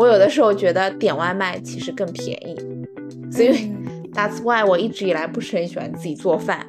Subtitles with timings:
[0.00, 2.56] 我有的时候觉得点外卖其实更便宜，
[3.30, 3.84] 所以嗯
[4.16, 6.66] that's why 我一直以来不是很喜欢自己做饭。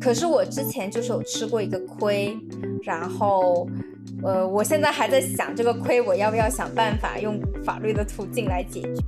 [0.00, 2.36] 可是我之前就是有吃过一个亏，
[2.82, 3.68] 然后，
[4.24, 9.04] 呃，我现在还在想这个亏，我要不要想办法用法律的途径来解决？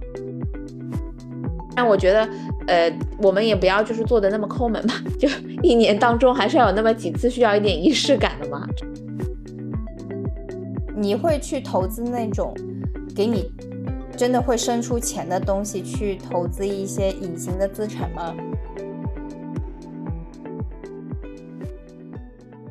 [1.75, 2.29] 但我觉得，
[2.69, 5.29] 呃，我们也不要就是做的那么抠门吧，就
[5.64, 8.64] 一年当中还是要有那么几次需要一点仪式感的嘛。
[11.03, 12.55] 你会去投资那种
[13.13, 13.50] 给你
[14.17, 18.32] 真的会生出钱的东西，去投资一些隐形的资产吗？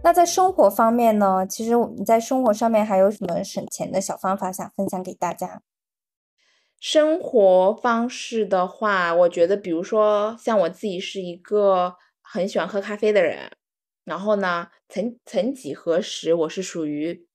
[0.01, 1.45] 那在生活方面呢？
[1.45, 5.61] 其实你在生活上面还有什么省钱的小方法想分享给大家？
[6.79, 13.51] 生活方式的话，我觉得，比如说像我自己是一个很喜欢喝咖啡的人，
[14.05, 17.27] 然后呢，曾曾几何时，我是属于，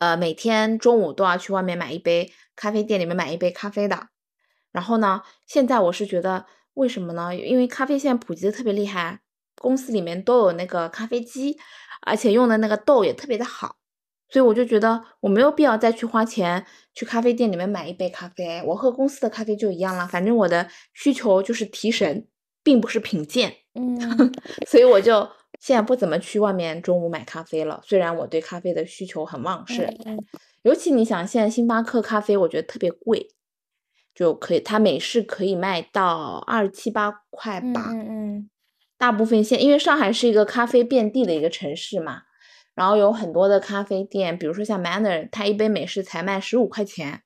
[0.00, 4.08] 呃，每天中午都要去外面买一杯咖啡店里面买一杯咖啡的。
[4.72, 7.36] 然后呢，现在我是觉得，为什么呢？
[7.36, 9.20] 因为咖啡现在普及的特别厉害，
[9.56, 11.58] 公司里面都有那个咖啡机，
[12.06, 13.76] 而且用的那个豆也特别的好。
[14.30, 20.06] 所以我就觉得我没有必要再去花钱去咖啡店里面买一杯咖啡，我喝公司的咖啡就一样了。
[20.06, 22.26] 反正我的需求就是提神，
[22.62, 23.98] 并不是品鉴，嗯
[24.66, 25.28] 所以我就
[25.60, 27.80] 现在不怎么去外面中午买咖啡了。
[27.84, 30.18] 虽然我对咖啡的需求很旺盛，嗯
[30.62, 33.28] 尤其你想现在星巴克咖啡，我觉得特别贵，
[34.14, 37.86] 就可以它美式可以卖到二七八块嗯吧。
[37.90, 38.50] 嗯嗯
[38.98, 42.22] 大部分现因为上海是一个咖啡遍地的一个城市嘛，
[42.74, 47.22] 然后有很多的咖啡店，比如说像 Manner，它一杯美式才卖十五块钱，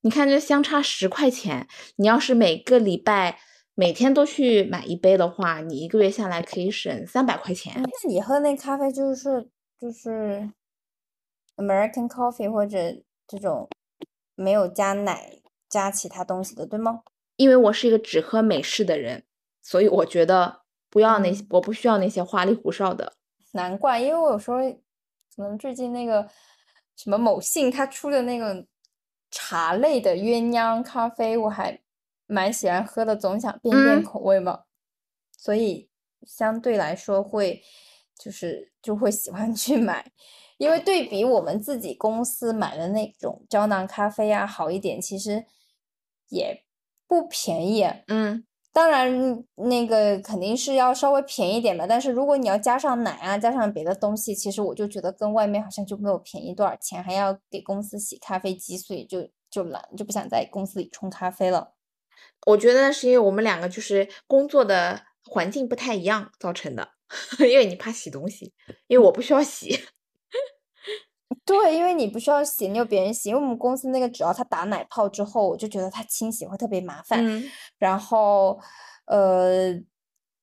[0.00, 3.38] 你看这相差十块钱，你要是每个礼拜
[3.82, 7.72] 每天都去买一杯的话，你一个月下来可以省三百块钱。
[7.76, 7.82] 嗯。
[7.82, 10.48] 那你喝那咖啡就是就是
[11.56, 12.78] American coffee 或者
[13.26, 13.68] 这种
[14.36, 15.32] 没有加奶
[15.68, 17.02] 加其他东西的，对吗？
[17.34, 19.24] 因为我是一个只喝美式的人，
[19.60, 23.14] 所以我觉得不要那些，嗯我不需要那些花里胡哨的。
[23.50, 24.58] 难怪，因为我有时候
[25.34, 26.28] 可能最近那个
[26.94, 28.64] 什么某信他出的那个
[29.32, 31.81] 茶类的鸳鸯咖啡，我还
[32.32, 34.62] 蛮喜欢喝的，总想变变嗯口味嘛，
[35.36, 35.90] 所以
[36.26, 37.62] 相对来说会
[38.18, 40.12] 就是就会喜欢去买，
[40.56, 45.44] 因为对比我们自己公司买的那种胶囊咖啡啊好一点，其实
[46.28, 46.64] 也
[47.06, 47.96] 不便宜啊。
[48.08, 51.86] 嗯，当然，那个肯定是要稍微便宜点的。
[51.86, 61.74] 但是如果你要加上奶啊，加上别的东西，其实我就觉得跟外面好像就没有便宜多少钱，还要给公司洗咖啡机，所以就就懒，就不想在公司里冲咖啡了。
[62.46, 66.88] 我觉得是因为我们两个就是工作的环境不太一样造成的，
[67.40, 68.52] 因为你怕洗东西，
[68.86, 69.78] 因为我不需要洗。
[71.44, 73.30] 对，因为你不需要洗，你有别人洗。
[73.30, 77.24] 因为我们公司那个，只要他打奶泡之后，我就觉得他清洗会特别麻烦。
[77.26, 78.60] 嗯然后，
[79.06, 79.72] 呃，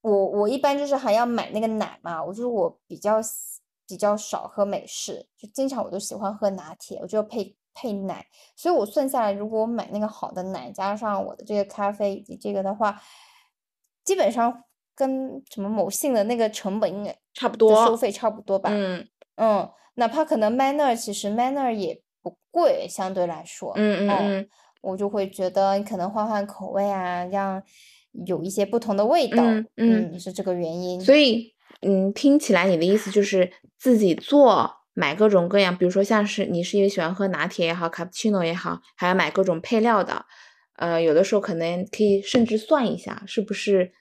[0.01, 8.25] 我我一般就是还要买那个奶嘛，我就是我比较喜比较少喝美式，就经常我都喜欢喝拿铁，我就配配奶，
[8.55, 12.99] 所以我算下来，如果我买那个好的奶，加上我的这个咖啡以及这个的话，
[14.03, 14.63] 基本上
[14.95, 17.97] 跟什么某信的那个成本应该差不多收多。
[17.97, 18.69] 费差不多吧。
[18.73, 24.49] 嗯嗯，哪怕可能 Manner 其实 Manner 也不贵，相对来说，嗯嗯嗯
[24.81, 27.61] 我就会觉得你可能换换口味啊，让
[28.25, 30.99] 有一些不同的味道，嗯嗯是这个原因。
[30.99, 40.25] 所以嗯，听起来你的意思就是自己做，买各种各样，比如说像是你是因为喜欢喝拿铁也好，卡布奇诺也好，还要买各种配料的。
[40.75, 43.93] 呃，有的时候可能可以甚至算一下，是不是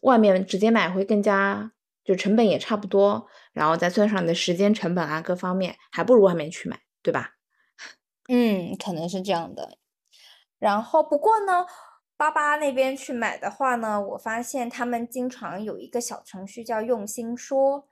[0.00, 1.72] 外面直接买会更加，
[2.02, 7.34] 就成本也差不多，然后再算上你的时间成本啊各方面，还不如外面去买，对吧？
[8.30, 9.76] 嗯，可能是这样的。
[10.58, 11.66] 然后不过呢，
[12.16, 17.86] 巴巴那边去买的话呢，我发现他们经常有一个小程序叫用心说，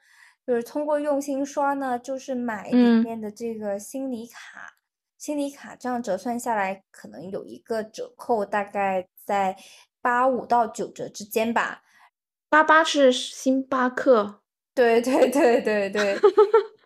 [0.47, 4.75] 就是通过用心刷呢，就是买里嗯面的这个心理卡，
[5.17, 9.57] 心理卡这样折算下来，可能有一个折扣，大概在
[10.03, 11.83] 八五到九折之间吧。
[12.51, 14.43] 八八是星巴克，
[14.75, 16.19] 对对对对对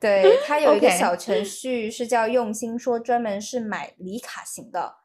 [0.00, 4.97] 对，它有一个小程序是叫用心说，专门是买礼卡型的。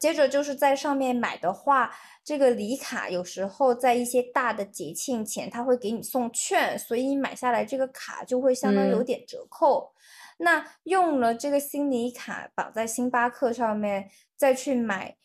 [0.00, 1.94] 接着就是在上面买的话，
[2.24, 9.92] 这个礼卡有时候在一些大的节庆前，他会给你送券，所以你买下来这个卡就会相当有嗯点折扣。
[10.38, 15.18] 那用了这个心理卡绑在星巴克上面，再去买，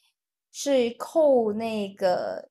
[0.52, 2.50] 是扣那个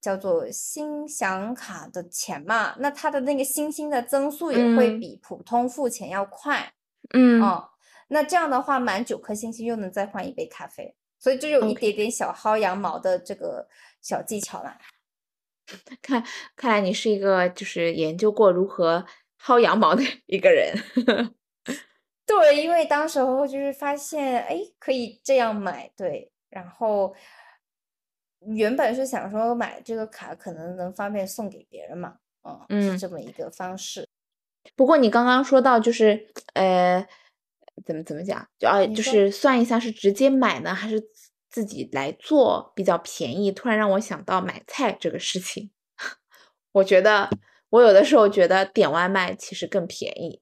[0.00, 2.76] 叫做星享卡的钱嘛？
[2.78, 6.72] 那它的那个星星的增速也会嗯比普通付钱要快。
[7.14, 7.70] 嗯哦，
[8.06, 13.68] 那这样的话，满九颗星星又能再换一杯咖啡，所以就有一点点小薅羊毛的这个
[14.00, 14.78] 小技巧啦。
[16.00, 16.24] 看，
[16.56, 19.04] 看来你是一个就是研究过如何
[19.42, 20.74] 薅羊毛的 一个人。
[22.24, 27.14] 对，因为当时候就是发现，哎，可以这样买，对，然后
[28.40, 32.18] 原本是想说买这个卡可能能方便送给别人嘛，
[32.68, 34.06] 嗯，是这么一个方式。
[34.76, 37.06] 不过你刚刚说到就是，呃，
[37.84, 41.02] 怎么怎么讲，就啊，就是算一下是直接买呢，还是
[41.50, 43.50] 自己来做比较便宜？
[43.52, 45.70] 突然让我想到买菜这个事情，
[46.72, 47.30] 我觉得
[47.70, 50.40] 我有的时候觉得点外卖其实更便宜。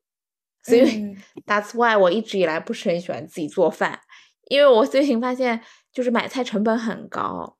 [0.63, 1.17] 所以，
[1.47, 4.01] That's why 我一直以来不是很喜欢自己做饭，
[4.49, 5.61] 因为我最近发现
[5.93, 7.57] 就是买菜成本很高，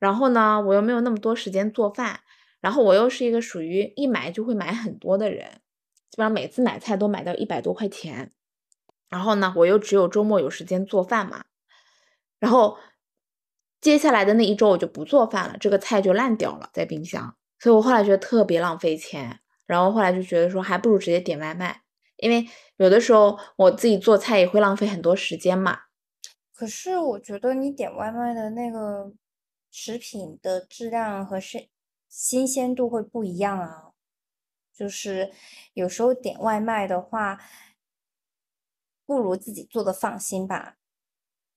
[0.00, 2.18] 然后呢，我又没有那么多时间做饭，
[2.60, 5.60] 然后我又是一个属于一买就会买很多的人，
[6.10, 8.32] 基本上每次买菜都买到一百多块钱，
[9.10, 11.44] 然后呢，我又只有周末有时间做饭嘛，
[12.38, 12.78] 然后
[13.80, 21.82] 接下来的那一周我就不做饭了，这个菜就烂掉了在冰箱，所以我后来觉得特别浪费钱，然后后来就觉得说还不如直接点外卖。
[22.16, 22.46] 因为
[22.76, 25.80] 有的时候我自己做菜也会浪费很多时间嘛。
[26.54, 29.12] 可是我觉得你点外卖的那个
[29.70, 31.68] 食品的质量和新
[32.08, 33.86] 新鲜度会不一样啊。
[34.72, 35.30] 就是
[35.74, 37.38] 有时候点外卖的话，
[39.10, 40.76] 不如自己做的放心吧。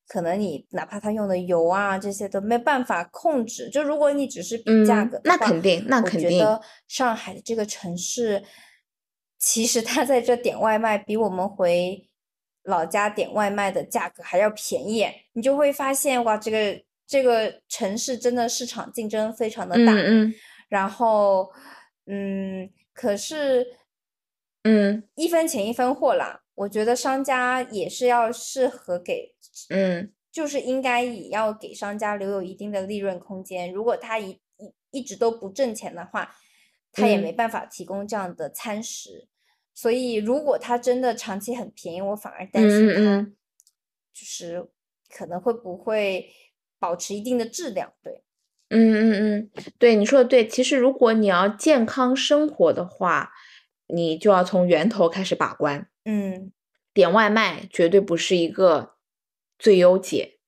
[0.08, 3.70] 可能你哪怕他用的油啊这些都没办法控制。
[3.70, 6.26] 就如果你只是比价格，那肯定，那肯定。
[6.26, 8.44] 我觉得上海的这个城市。
[9.38, 12.10] 其实他在这点外卖比我们回
[12.64, 19.92] 老家点外卖的价格还要便宜，你就会发现哇，这个这个城市真的市场竞争非常的大。
[19.92, 20.34] 嗯嗯。
[20.70, 21.52] 然后，
[22.08, 23.68] 嗯，可是，
[24.64, 26.43] 嗯，一分钱一分货啦。
[26.56, 29.34] 我觉得商家也是要适合给，
[29.70, 33.72] 嗯，就是应该也要给商家留有一定的利润空间。
[33.74, 36.36] 如果他一一一直都不挣钱的话，
[36.92, 39.28] 他也没办法提供这样的餐食。
[39.74, 43.24] 所以，如果他真的长期很便宜，我反而担心他，
[44.14, 44.70] 就是
[45.10, 46.30] 可能会不会
[46.78, 47.92] 保持一定的质量。
[48.04, 48.22] 对，
[48.70, 50.48] 嗯嗯嗯，对，你说的对。
[50.48, 53.32] 其实，如果你要健康生活的话，
[53.88, 55.90] 你就要从源头开始把关。
[56.06, 56.52] 嗯，
[56.94, 58.96] 点外卖绝对不是一个
[59.58, 60.40] 最优解，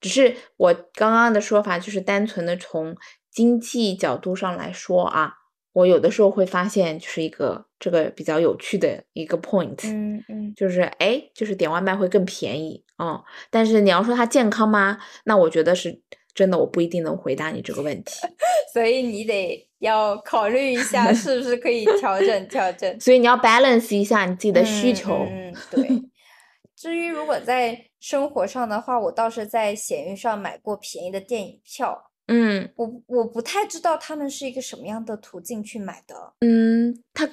[0.00, 2.96] 只是我刚刚的说法就是单纯的从
[3.30, 5.34] 经济角度上来说啊。
[5.74, 13.20] 我有的时候会发现，就是一个这个比较有趣的一个 point，嗯嗯，就是哎，就是点外卖会更便宜，嗯，
[13.50, 15.00] 但是你要说它健康吗？
[15.24, 16.00] 那我觉得是
[16.32, 18.20] 真的，我不一定能回答你这个问题，
[18.72, 25.88] 所以你得要考虑一下 是不是可以调整调整，所以你要 balance 一下你自己的需求，嗯，对。
[26.76, 32.10] 至于如果在生活上的话，我倒是在闲鱼上买过便宜的电影票。
[32.26, 36.34] 嗯，我我不太知道他们是一个什么样的途径去买的。
[36.40, 37.28] 嗯，它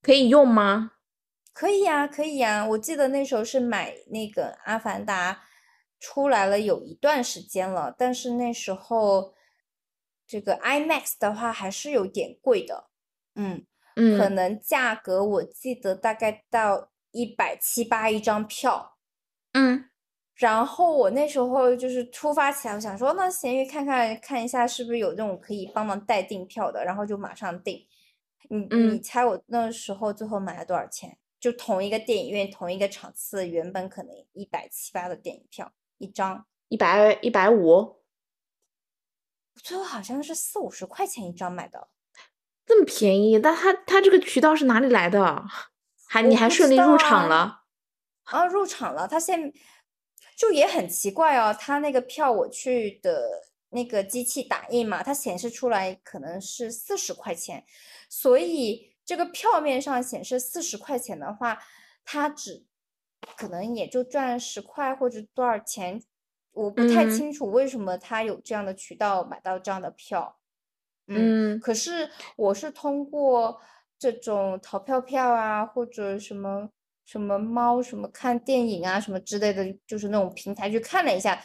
[0.00, 0.92] 可以用吗？
[1.52, 2.66] 可以呀，可以呀。
[2.66, 5.32] 我记得那时候是买那个《阿凡达》
[6.00, 9.34] 出来了有一段时间了，但是那时候
[10.26, 12.88] 这个 IMAX 的话还是有点贵的。
[13.34, 13.66] 嗯
[13.96, 18.96] 嗯，可能价格我记得大概到一百七八一张票。
[19.52, 19.90] 嗯。
[20.34, 27.86] 然后我那时候就是突发奇想，我想说那闲鱼看看看一下是不是有那种可以帮忙代订票的，然后就马上订。
[28.50, 31.16] 你你猜我那时候最后买了多少钱？
[31.38, 38.00] 就同一个电影院同一个场次，原本可能一百七八的电影票一张，一百一百五，
[39.62, 41.88] 最后好像是四五十块钱一张买的，
[42.66, 43.38] 这么便宜？
[43.38, 45.44] 那他他这个渠道是哪里来的？
[46.08, 47.62] 还你还顺利入场了？
[48.24, 49.52] 啊，入场了，他现。
[50.36, 57.64] 就也很奇怪哦，他那个票我去的那个机器打印嘛，它显示出来可能是四十块钱，
[58.10, 61.62] 所以这个票面上显示四十块钱的话，
[62.04, 62.66] 他只
[63.36, 66.02] 可能也就赚十块或者多少钱，
[66.54, 70.38] 我不太清楚为什么他有这样的渠道买到这样的票。
[71.08, 73.60] 嗯，可是我是通过
[73.98, 76.70] 这种淘票票啊或者什么。
[77.06, 81.38] 什么猫什么看电影啊什么之类的，就是那种平台去看了一下，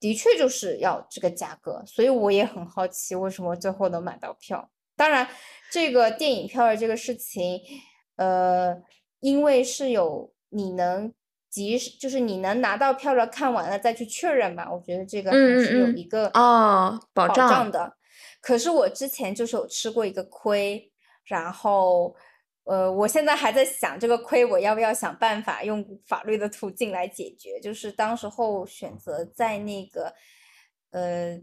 [0.00, 4.68] 的确就是要这个价格，所以我也很好奇为什么最后能买到票。
[4.96, 5.28] 当然，
[5.70, 7.60] 这个电影票的这个事情，
[8.16, 8.82] 呃，
[9.20, 11.14] 因为是有你能
[11.54, 17.96] 及时，就是你能拿到票了，看完了再去确认吧，我觉得这个还是有一个哦保障的。
[18.40, 20.90] 可是我之前就是有吃过一个亏，
[21.24, 22.16] 然后。
[22.66, 27.60] 呃，我现在还在想这个亏，我要不要想办法用法律的途径来解决？
[27.60, 30.14] 就是当时候选择在那个，
[30.90, 31.38] 呃，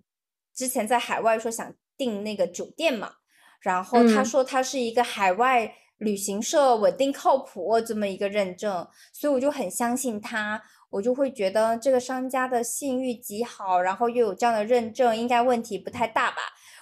[0.51, 3.12] 之前在海外说想订那个酒店嘛，
[3.60, 16.38] 然后他说他是一个海外旅行社稳定靠谱这么一个认证，所以我就很相信他，我就会觉得这个商家的信誉极好，然后又有这样的认证，应该问题不太大吧。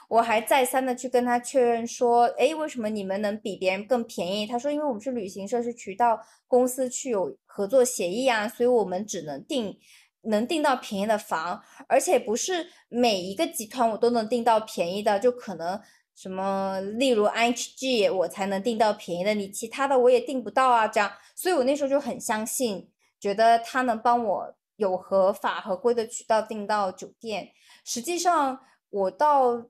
[0.07, 4.47] 我还再三的去跟他确认说，哎，为什么你们能比别人更便宜？
[4.47, 9.77] 他说，因为我们是旅行社，是渠道公司去有合作协议啊，所以我们只能订
[10.21, 15.79] 能订到便宜的房，而且不是每一个集团我都能订到便宜的，就可能
[16.19, 27.51] 什么，例如 IHG 我才能订到便宜的，你其他的我也订不到啊，这样，所以我那时候就很相信，觉得他能帮我有合法合规的渠道订到酒店。
[27.85, 28.59] 实际上
[28.89, 29.69] 我到。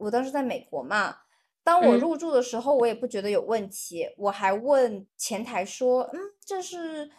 [0.00, 1.16] 我当时在美国嘛，
[1.64, 4.08] 当我入住的时候，我也不觉得有问题。
[4.16, 7.10] 我还问前台说：“嗯，这是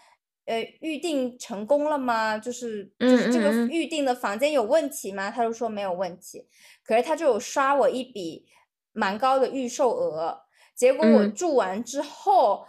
[0.46, 2.38] 呃预定成功了吗？
[2.38, 6.48] 就是就是这个预定的房间有问题吗？”他就说没有问题。
[6.86, 8.46] 可是他就有刷我一笔
[8.92, 10.42] 蛮高的预售额。
[10.76, 12.66] 结果我住完之后，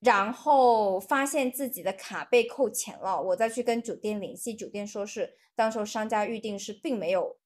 [0.00, 3.22] 然后发现自己的卡被扣钱了。
[3.22, 7.38] 我再去跟酒店联系，酒店说是当时候商家预定是并没有。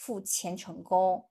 [0.00, 1.24] 付钱成功，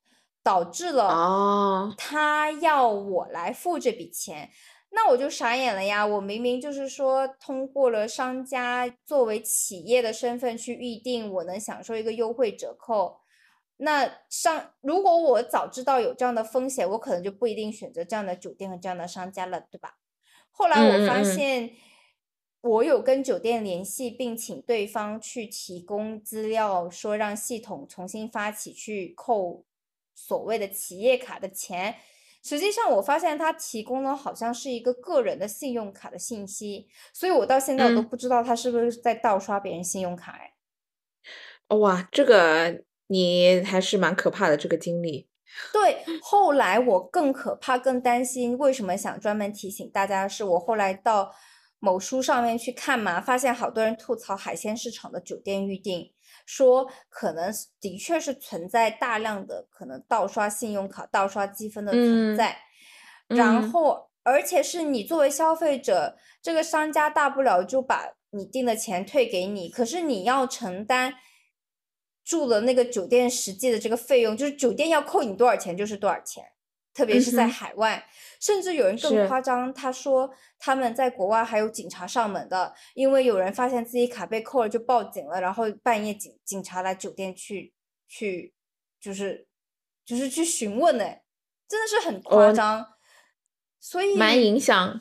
[0.44, 4.52] 导致了他要我来付这笔钱，
[4.90, 6.06] 那我就傻眼了呀！
[6.06, 13.22] 我明明就是说通过了商家作为企业的身份去预定，我能享受一个优惠折扣。
[13.78, 19.98] 那上如果我早知道有这样的风险，我可能就不一定选择这样的酒店和这样的商家了，对吧？
[20.52, 21.72] 后来我发现。
[22.62, 29.64] 我有跟酒店联系，并请对方去提供资料，说让系统重新发起去扣
[30.16, 31.96] 所谓的企业卡的钱。
[32.44, 40.34] 实际上，我发现他提供的好像是一个个人的信用卡的信息，所以我到现在我都不知道他是不是在盗刷别人信用卡。
[40.34, 45.28] 哎，哇，这个你还是蛮可怕的这个经历。
[45.74, 48.58] 对，后来我更可怕、更担心。
[48.58, 50.28] 为什么想专门提醒大家？
[50.28, 51.34] 是我后来到。
[51.80, 56.12] 某书上面去看嘛，发现好多人吐槽海鲜市场的酒店预订，
[56.44, 62.58] 说可能的确是存在大量的可能盗刷信用卡、盗刷积分的存在。
[63.28, 71.14] 然后，而且是你作为消费者，这个商家大不了就把你订的钱退给你，可是你要承担
[72.28, 76.44] 住了那个酒店实际的这个费用，就是酒店要扣你多少钱就是多少钱。
[76.94, 78.04] 特别是在海外，
[78.42, 87.72] 甚至有人更夸张，他说他们在国外还有警察上门的，因为有人发现自己卡被扣了就报警了，然后半夜警警察来酒店去
[88.08, 88.56] 去，
[89.00, 89.48] 就是
[90.04, 91.06] 就是去询问呢，
[91.70, 92.84] 真的是很夸张，
[93.80, 95.00] 所以蛮影响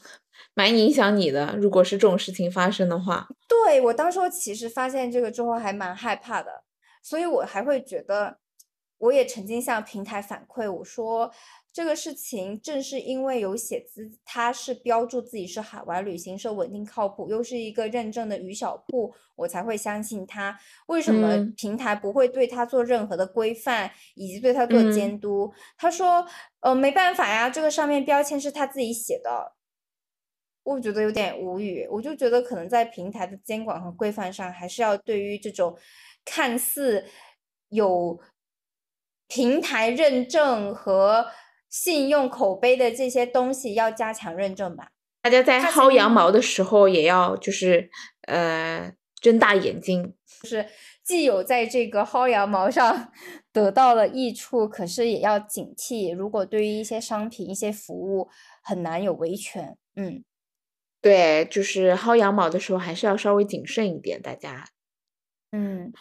[0.52, 1.56] 蛮影响你的。
[1.56, 6.64] 如果是这种事情发生的话，对我当时其实发现这个之后还蛮害怕的，
[7.06, 8.38] 所以我还会觉得，
[8.98, 11.30] 我也曾经向平台反馈我说。
[11.72, 20.58] 这个事情正是因为有写字，他是标注自己是海外旅行社，稳定靠谱，又是一个认证的鱼小铺，我才会相信他。
[20.86, 25.52] 为什么平台不会对他做任何的规范，以及对他做监督？
[25.76, 26.26] 他说，
[26.58, 29.52] 呃，没办法呀，这个上面标签是他自己写的。
[30.64, 35.76] 我觉得有点无语，我就觉得可能在平台的监管和规范上，还是要对于这种
[36.26, 37.06] 看似
[37.70, 38.20] 有
[39.26, 41.28] 平台认证和。
[41.68, 44.92] 信用口碑的这些东西要加强认证吧。
[45.20, 47.90] 大家在薅羊毛的时候也要就是
[48.22, 50.66] 呃睁大眼睛，就是
[51.04, 53.12] 既有在这个薅羊毛上
[53.52, 58.30] 得到了益处，可是也要警惕，如果对于一些商品、一些服务
[58.62, 59.76] 很难有维权。
[59.96, 60.24] 嗯，
[61.02, 64.64] 对，就是薅羊毛的时候还是要稍微谨慎一点，大家。
[65.50, 65.92] 嗯，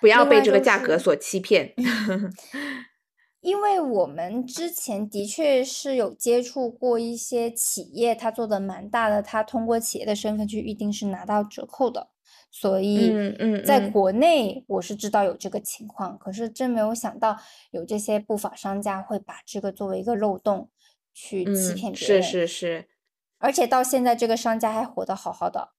[0.00, 1.74] 不要被这个价格所欺骗。
[3.40, 12.08] 因为我们之前的确是有接触过一些企业，他做的蛮大的，他通过企业的身份去预定是拿到折扣的，
[12.50, 13.12] 所以
[13.66, 17.36] 在国内我是知道有这个情况，可是真没有想到
[17.70, 20.70] 有这些不法商家会把这个作为一个漏洞
[21.12, 22.88] 去欺骗别人，是是是，
[23.36, 25.72] 而且到现在这个商家还活得好好的，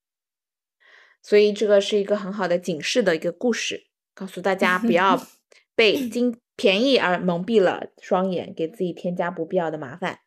[1.24, 5.22] 所以这个是一个很好的警示的一个故事，告诉大家不要
[5.76, 6.36] 被金。
[6.58, 10.20] 便宜而蒙蔽了双眼，给自己添加不必要的麻烦。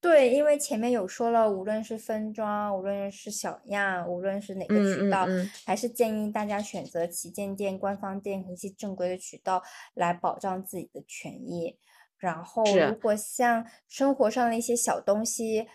[0.00, 5.28] 对，因为前面有说了，无论是分装，无论是小样，无论是哪个渠道，
[5.64, 9.62] 还是建议大家选择旗舰店、官方店和一些正规的渠道
[9.94, 11.78] 来保障自己的权益。
[12.18, 15.68] 然后如果像生活上的一些小东西，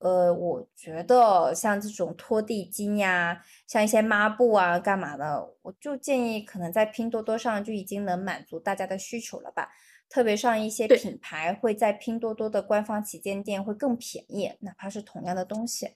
[0.00, 9.68] 呃，我觉得像这种拖地巾呀，像一些抹布啊，干嘛的，我就建议可能在拼多多上就已经能满足大家的需求了吧。
[10.08, 15.90] 特别像一些品牌会在拼多多的官方旗舰店会更便宜，哪怕是同样的东西。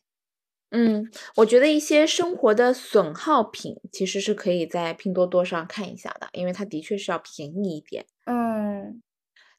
[0.71, 8.05] 嗯，我觉得一些生活的损耗品其实是可以在拼多多上看一下的，因为它的确是要便宜一点。
[8.27, 9.03] 嗯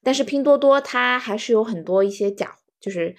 [0.02, 3.16] 但是拼多多它还是有很多一些假，就是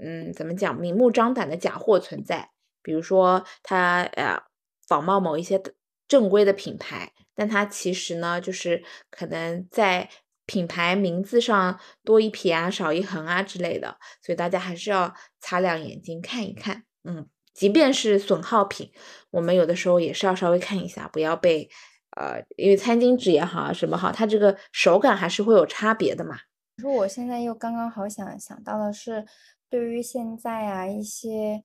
[0.00, 2.50] 嗯，怎么讲，明目张胆的假货存在。
[2.82, 4.40] 比如说它呃
[4.86, 5.60] 仿冒某一些
[6.06, 10.08] 正规的品牌，但它其实呢，就是可能在
[10.46, 16.84] 品牌名字上多一撇啊、少一横啊之类的，所以大家还是要擦亮眼睛看一看。
[17.02, 18.92] 嗯，即便是损耗品，
[19.30, 21.68] 我们有的时候也是要稍微看一下，不要被
[22.16, 26.36] 呃，因为餐巾纸也好啊，什么好，它这个手感还是会有差别的嘛。
[26.76, 29.26] 可是我现在又刚刚好想想到的是，
[29.68, 31.62] 对于现在啊一些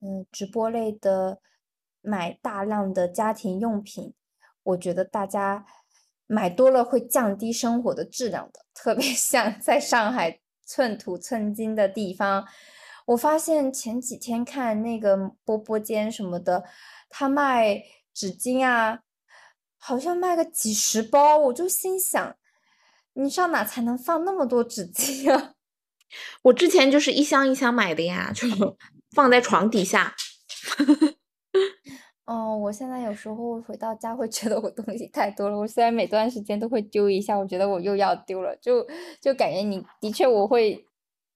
[0.00, 1.40] 嗯直播类的
[2.00, 4.14] 买大量的家庭用品，
[4.62, 5.66] 我觉得大家
[6.26, 12.46] 买多了会降低生活的质量的，特别 像在上海寸土寸金的地方，
[13.06, 16.64] 我发现前几天看那个波波间什么的，
[17.08, 17.82] 他卖
[18.14, 19.00] 纸巾啊，
[19.76, 22.36] 好像卖个几十包，我就心想。
[23.14, 25.54] 你上哪才能放那么多纸巾啊？
[26.42, 28.46] 我之前就是一箱一箱买的呀，就
[29.14, 30.14] 放在床底下。
[32.26, 38.86] 哦，我现在有时候回到家会觉得我东西太多了，我虽然每段时间都会丢一下，我觉得我又要丢了，就
[39.20, 40.86] 就感觉你的确我会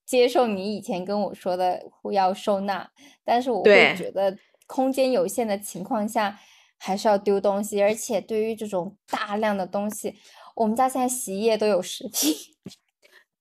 [0.07, 2.89] 接受你以前跟我说的会要收纳，
[3.25, 4.39] 但是我会觉得
[4.69, 6.39] 空间有限的情况下
[6.79, 10.15] 还是要丢东西，而且对于这种大量的东西，
[10.55, 12.37] 我们家现在洗衣液都有十 瓶。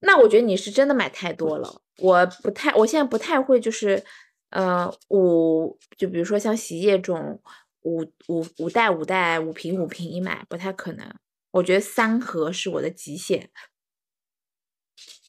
[0.06, 4.04] 那我觉得你是真的买太多了，我不太，我现在不太会就是，
[4.50, 7.42] 呃，五，就比如说像洗衣液这种
[7.84, 11.10] 五五五袋五袋五瓶五瓶一买，不太可能。
[11.52, 13.50] 我觉得三盒是我的极限。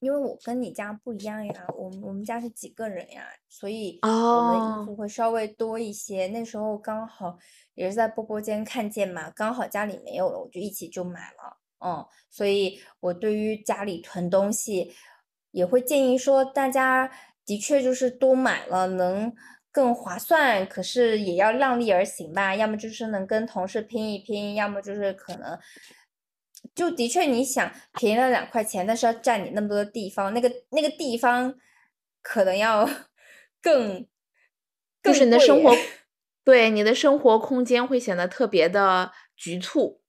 [0.01, 6.27] 因为我跟你家不一样呀，我们我们家是几个人呀，所以我们的衣哦，服会稍微多一些。
[6.27, 7.39] 那时候刚好
[7.75, 11.59] 也是在波波间看见嘛，刚好家里没有了，我就一起就买了。
[11.85, 14.95] 嗯，所以我对于家里囤东西
[15.51, 17.11] 也会建议说，大家
[17.45, 19.35] 的确就是多买了能
[19.71, 22.57] 更划算，可是也要量力而行吧。
[22.57, 25.59] 要么就是能跟同事拼一拼，要么就是可能。
[26.75, 31.55] 就的确，你想便宜了两块钱，但是要占你那么多的地方，那个那个地方
[32.23, 32.89] 可能要
[33.61, 34.07] 更就
[35.03, 35.77] 更是你的贵生活，
[36.43, 40.01] 对，你的生活空间会显得特别的局促，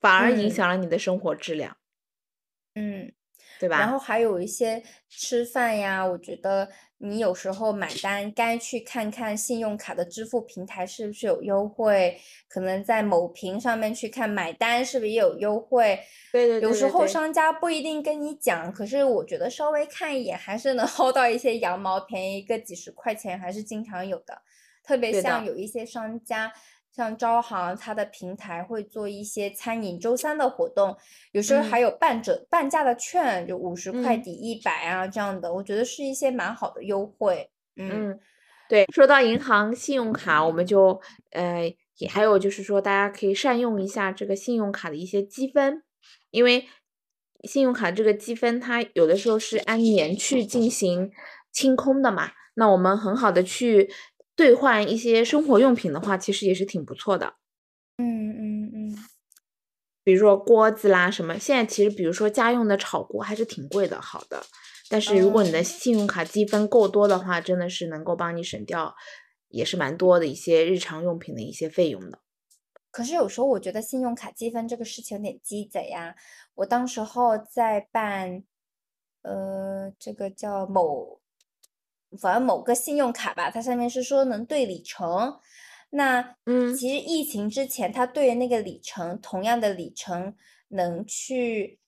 [0.00, 1.76] 反而影嗯响了你的生活质量，
[2.74, 3.12] 嗯。
[3.58, 3.78] 对吧？
[3.78, 15.98] 然后还有一些吃饭呀，我觉得你有时候买单该去看看信用卡的支付平台是不是有优惠，可能在某屏上面去看买单是不是也有优惠。
[16.30, 24.42] 对对有时对对对候商家不一定跟你讲，可是我觉得稍微看一眼还是能 薅到一些羊毛，便宜个几十块钱还是经常有的。
[24.84, 26.52] 特别像有一些商家，
[26.96, 30.96] 像招行，它的平台会做一些餐饮周三的活动，
[31.32, 37.50] 有时候还嗯有半折、半价的券，就五十块嗯抵一百啊这样的，我觉得是一些蛮好的优惠。
[37.76, 38.20] 嗯嗯，
[38.70, 40.98] 对，说到银行信用卡，我们就
[41.32, 45.82] 呃也还有就是说，大家可以善用一下这个信用卡的一些积分，
[46.30, 46.66] 因为
[47.44, 51.12] 信用卡这个积分它有的时候是按年去进行
[51.52, 53.90] 清空的嘛，那我们很好的去
[54.36, 57.34] 兑换一些生活用品的话，其实也是挺不错的。
[57.96, 58.96] 嗯嗯嗯，
[60.04, 64.44] 比如说锅子啦什么，现在其实比如说家用的炒锅还是挺贵的，好的。
[64.88, 68.94] 但是如果你的哦信用卡积分够多的话，真的是能够帮你省掉，
[69.48, 72.20] 也是蛮多的一些日常用品的一些费用的。
[72.92, 76.14] 可是有时候我觉得信用卡积分这个事情有点鸡贼呀。
[76.54, 78.44] 我当时候在办，
[79.22, 81.20] 呃，这个叫某，
[82.16, 85.38] 反正某个信用卡吧，它上面是说能兑里程。
[85.90, 90.34] 那嗯其实疫情之前，它兑的那个里程，同样的里程
[90.68, 91.78] 能去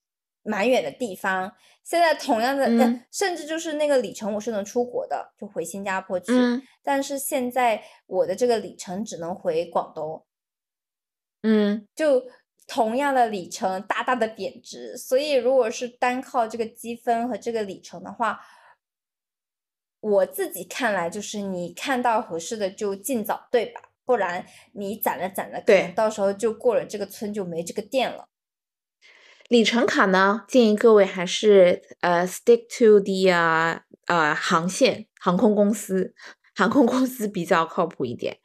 [0.43, 1.53] 蛮远的地方。
[1.83, 6.31] 现在同样的，甚至就是那个里程我是能出国的，就回新加坡去。
[6.31, 10.25] 嗯但是现在我的这个里程只能回广东。
[11.43, 12.23] 嗯，就
[12.67, 18.39] 同样的里程大大的贬值，所以如果是单靠这个积分和这个里程的话，
[20.01, 28.27] 我自己看来就是你看到合适的就尽早对吧，不然你攒了攒了，可能对到时候就过了这个村就没这个店了。
[29.49, 36.13] 里程卡呢，建议各位还是呃 stick to the 呃呃航线航空公司，
[36.55, 38.37] 航空公司比较靠谱一点，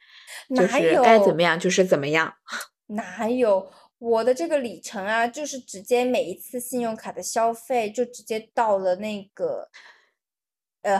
[0.55, 2.33] 就是该怎么样就是怎么样。
[2.87, 5.27] 哪有我的这个里程啊？
[5.27, 9.69] 就是直接每一次信用卡的消费就直接到了那个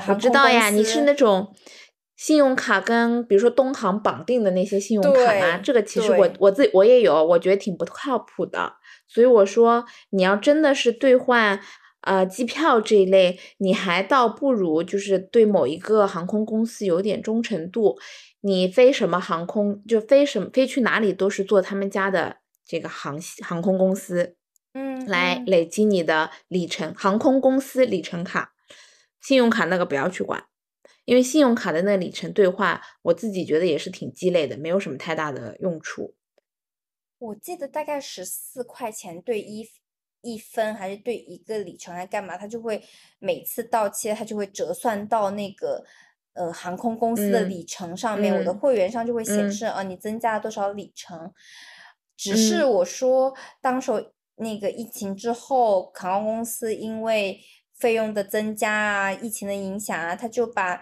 [0.07, 1.53] 我知道呀，你是那种。
[2.17, 8.71] 信用卡跟比如说东航绑定的那些信用卡吗，这个其实我我自己我也有，我觉得挺不靠谱的。
[9.05, 11.59] 所以我说，你要真的是兑换
[12.03, 17.97] 呃机票这一类，你还倒不如就是对某一个航空公司有点忠诚度。
[18.39, 24.35] 你飞什么航空就飞什么飞去哪里都是坐他们家的这个航航空公司，
[24.73, 28.53] 嗯，来累积你的里程，航空公司里程卡，
[29.25, 30.45] 信用卡那个不要去管。
[31.05, 36.15] 因为信用卡的那个里程兑换，我自己觉得也是挺鸡肋的，没有什么太大的用处。
[37.19, 39.69] 我记得大概十四块钱兑一
[40.21, 42.35] 一分，还是兑一个里程，还干嘛？
[42.35, 42.83] 它就会
[43.19, 45.83] 每次到期，它就会折算到那个
[46.33, 48.35] 呃航空公司的里程上面。
[48.35, 51.31] 我的会员上就会显示啊，你增加了多少里程。
[52.17, 53.91] 只是我说，当时
[54.37, 57.39] 那个疫情之后，航空公司因为。
[57.75, 60.81] 费用的增加啊，疫情的影响啊，他就把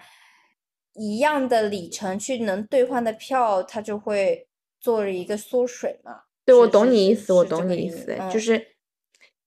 [0.93, 4.47] 一样的里程去能兑换的票，他就会
[4.79, 6.21] 做了一个缩水嘛。
[6.45, 8.75] 对，我懂你意思，我懂你意思，就是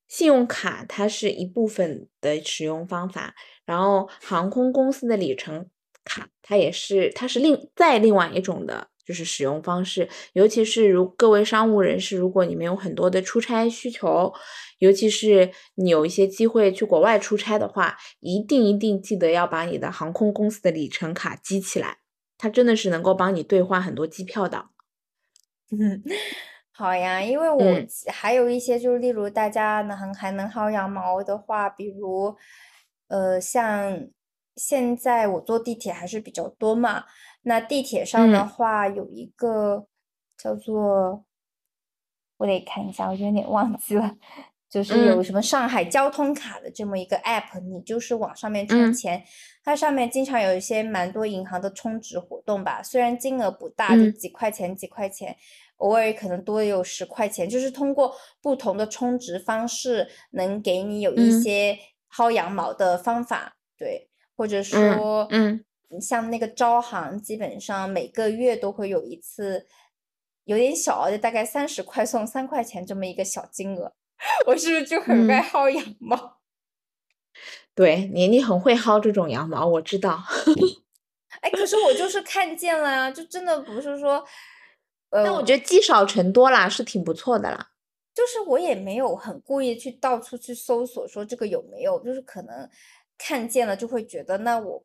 [0.09, 5.69] 信用卡它是一部分的使用方法，然后航空公司的里程
[6.05, 8.89] 卡它也是，它是另再另外一种的。
[9.07, 14.33] 就是使用方式，尤其是如各位商务人士，如果你们有很多的出差需求，
[14.81, 21.99] 尤其是你有一些机会去国外出差的话，一定一定记得要把你的航空公司的里程卡积起来，
[22.37, 24.67] 它真的是能够帮你兑换很多机票的。
[25.71, 26.03] 嗯，
[26.73, 27.63] 好呀，因为我
[28.13, 32.37] 还有一些，就是例如大家能还能薅羊毛的话，比如，
[33.09, 34.09] 呃，像
[34.57, 37.05] 现在我坐地铁还是比较多嘛。
[37.49, 39.87] 那地铁上的话，有一个
[40.37, 41.25] 叫做，
[42.39, 44.17] 我得看一下，我有点忘记了，
[44.69, 49.23] 就是有什么上海交通卡的这么一个 app，你就是往上面充钱，
[49.63, 55.37] 它上面经常有一些蛮多银行的充值活动吧，虽然金额不大，就几块钱几块钱，
[55.77, 61.79] 偶尔可能多有十块钱，就是通过不同的充值方式，能给你有一些
[62.13, 65.65] 薅羊毛的方法，对，或者说，嗯。
[66.01, 69.67] 像那个招行，基本上每个月都会有一次，
[70.45, 73.93] 有点小，就大概三十块送三块钱这么一个小金额。
[74.47, 76.39] 我是不是就很爱薅羊毛？
[77.75, 80.23] 对你，你很会薅这种羊毛，我知道。
[81.43, 84.25] 哎，可是我就是看见了呀，就真的不是说，
[85.11, 87.71] 呃，但我觉得积少成多啦，是挺不错的啦。
[88.15, 92.69] 就是我也没有很故意去到处去搜索说这个有没有，就是可能
[93.19, 94.83] 看见了就会觉得那我。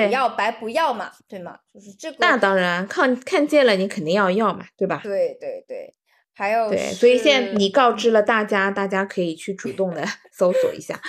[0.00, 1.58] 不要白不要嘛，对吗？
[1.72, 2.16] 就是这个。
[2.18, 5.00] 那当然，看看见了你肯定要要嘛，对吧？
[5.04, 5.94] 对对对，
[6.34, 10.02] 还有对，所以现在你告知了大家，大家可以去主动的
[10.32, 11.00] 搜索一下。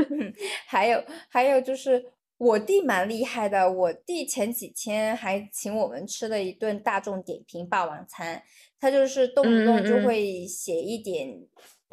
[0.68, 2.04] 还有还有就是
[2.36, 8.42] 我弟蛮厉害的，我弟前几天还请我们吃了一顿大众点评霸王餐，
[8.78, 11.40] 他就是动不动就会写一点。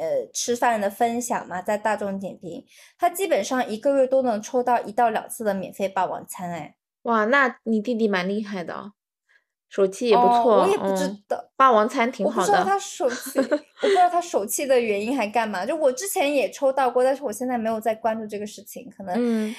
[0.04, 2.66] 呃，吃饭的分享嘛，在大众点评，
[2.98, 8.92] 他基本上一个月都能抽到一到两次的免费霸王餐，哎，哇，那你弟弟蛮厉害的，
[9.70, 19.56] 手气也不错，我也不知道，霸王餐挺好的，我不知道他手气，我不知道他手气的原因还干嘛，就我之前也抽到过，但是我现在没有在关注这个事情，可能，嗯，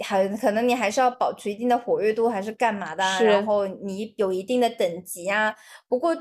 [0.00, 5.54] 还可能你还是要保持一定的活跃度，还是干嘛的，然后你有一定的等级啊，
[5.86, 6.16] 不过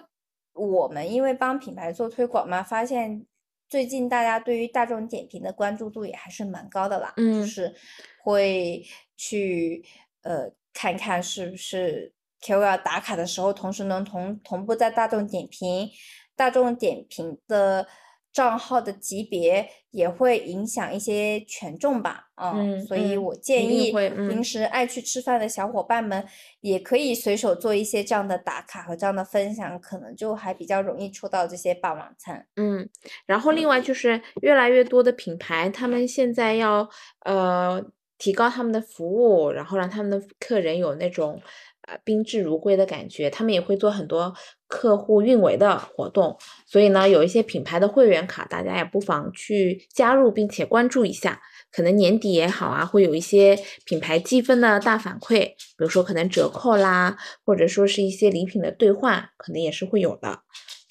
[0.54, 3.26] 我们因为帮品牌做推广嘛，发现。
[3.72, 7.74] 最近大家对于大众点评的关注度也还是蛮高的啦，就是
[8.22, 9.84] 会去
[10.24, 15.90] 呃看看是不是 KOL 打卡的时候，同时能同同步在大众点评，
[16.36, 17.88] 大众点评的。
[18.34, 26.26] 账号的级别也会影响一些权重吧，嗯，所以我建议平时爱去吃饭的小伙伴们，
[26.62, 32.48] 也可以随手做一些这样的打卡和这样的分享，可能就还比较容易抽到这些霸王餐。
[32.56, 32.88] 嗯，
[33.26, 36.90] 然后另外就是越来越多的品牌，他们现在要
[37.26, 37.84] 呃
[38.18, 41.42] 提高他们的服务，然后让他们的客人有那种。
[41.88, 44.32] 呃，宾至如归的感觉，他们也会做很多
[44.72, 51.42] 客户运维的活动，所以呢，有一些品牌的会员卡，大家也不妨去加入，并且关注一下。
[51.74, 60.40] 可能年底也好啊，会有一些品牌积分的大反馈，比如说可能折扣啦，或者说是一些礼品的兑换，可能也是会有的。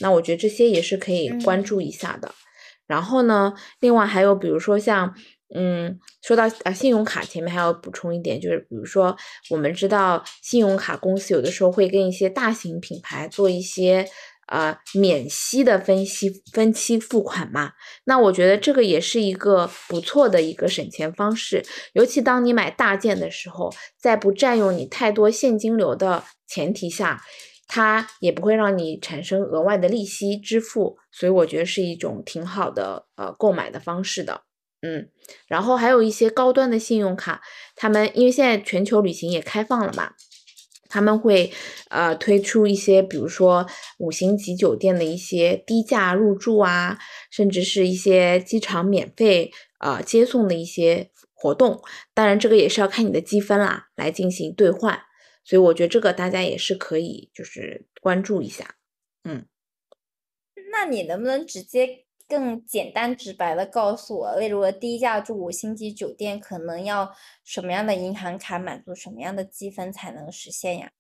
[0.01, 2.33] 那我觉得这些也是可以关注一下的。
[2.87, 5.15] 然后呢，另外还有比如说像，
[5.55, 9.17] 嗯，说到啊信用卡，前面还要补充一点，就是比如说
[9.51, 14.07] 我们知道信用卡公司有的时候会跟一些大型品牌做一些
[14.47, 17.73] 呃免息的分期分期付款嘛，
[18.05, 27.23] 那我觉得这个也是一个不错的一个省钱方式，尤其当你买大件的时候，在不占用你太多现金流的前提下。
[27.73, 34.43] 它也不会让你产生额外的利息支付，所以我觉得是一种挺好的呃购买的方式的，
[34.83, 35.11] 嗯，
[35.47, 37.43] 然后还有一些高端的信用卡，
[37.77, 40.15] 他们因为现在全球旅行也开放了嘛，
[40.89, 41.53] 他们会
[41.91, 43.67] 呃推出一些比如说
[43.99, 46.99] 五星级酒店的一些低价入住啊，
[47.31, 51.83] 甚至是一些机场免费呃接送的一些活动，
[52.15, 55.03] 当然这个也是要看你的积分啦来进行兑换。
[55.43, 58.77] 所以我觉得这个大家也是可以，就是关注一下，
[59.25, 59.47] 嗯。
[60.71, 67.11] 那你能不能直接更简单直白的告诉我，例如低价住五星级酒店，可能要
[67.45, 70.91] 什么样的银行卡满足什么样的积分才能实现呀？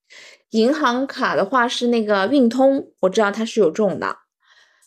[0.50, 4.16] 银行卡的话是那个运通，我知道它是有这种的，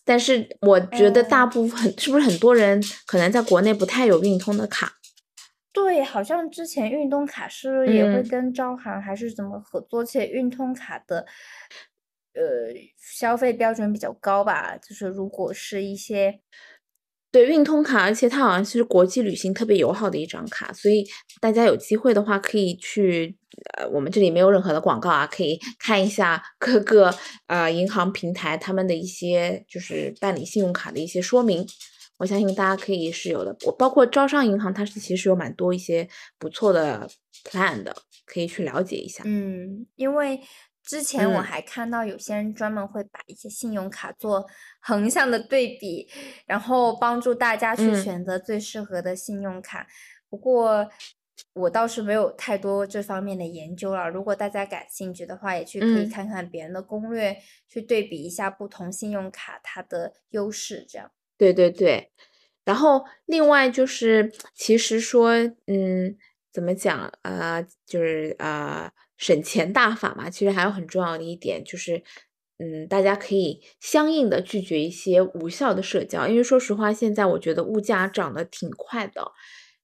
[0.03, 4.93] 但是我觉得大部分是不是很多人可能在国内不太有运通的卡？
[5.71, 11.25] 对，好像之前运通卡是也会跟招行还是怎么合作，且运通卡的，
[12.33, 14.77] 呃，消费标准比较高吧。
[14.77, 16.39] 就是如果是一些，
[17.31, 21.03] 对运通卡，而且它好像是国际旅行特别友好的一张卡，所以
[21.41, 23.35] 大家有机会的话可以去，
[23.77, 27.13] 呃，我们这里没有任何的广告啊，可以看一下各个
[27.47, 31.65] 呃银行平台他们的一些就是办理信用卡的一些说明。
[32.19, 37.09] 我相信大家可以是有的，我包括招商银行，它是其实有蛮多一些不错的
[37.43, 37.93] plan 的，
[38.27, 39.23] 可以去了解一下。
[39.25, 40.39] 嗯，因为
[40.83, 44.45] 之前我还看到有些人专门会把一些信用卡做
[44.79, 46.07] 横向的对比，
[46.45, 49.87] 然后帮助大家去选择最适合的信用卡。
[50.29, 50.89] 不过
[51.53, 54.09] 我倒是没有太多这方面的研究了。
[54.09, 57.37] 如果大家感兴趣的话，也去可以看看别人的攻略，
[57.69, 61.11] 去对比一下不同信用卡它的优势，这样。
[61.37, 62.11] 对对对，
[62.63, 65.33] 然后另外就是，其实说，
[65.67, 66.17] 嗯，
[66.51, 67.61] 怎么讲啊？
[67.85, 68.91] 就是啊，
[69.23, 70.29] 省钱大法嘛。
[70.29, 72.03] 其实还有很重要的一点就是，
[72.59, 79.31] 嗯，大家可以相应的拒绝一些无效的社交，因为说实话，现在我觉得物价涨得挺快的，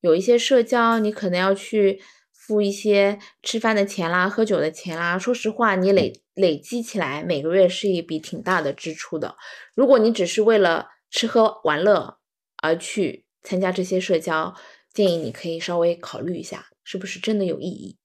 [0.02, 5.18] 有一些社交你可能要去付一些吃饭的钱啦、喝酒的钱啦。
[5.18, 9.36] 说实话，你累累积起来，每个月是一笔挺大的支出的。
[9.76, 12.18] 如果你只是为了吃喝玩乐
[12.62, 14.54] 而去参加这些社交，
[14.94, 17.99] 建议你可以稍微考虑一下，是不是真的有意义？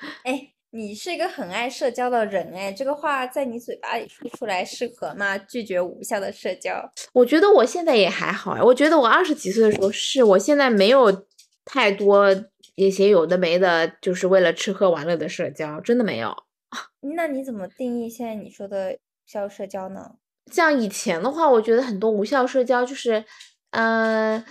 [0.00, 5.38] 对，哎，你是一个很爱社交的人，哎，这个话在你嘴巴里说出来适合吗？
[5.38, 6.90] 拒绝无效的社交？
[7.12, 11.26] 我觉得我现在也还好哎，我觉得我二十几岁的时候是，我现在没有
[11.64, 12.28] 太多
[12.74, 16.36] 一些有的没的，就是为了吃喝玩乐的社交，真的没有。
[17.14, 20.16] 那你怎么定义现在你说的无效社交呢？
[20.50, 23.24] 像以前的话，我觉得很多无效社交就是，
[23.70, 24.44] 嗯，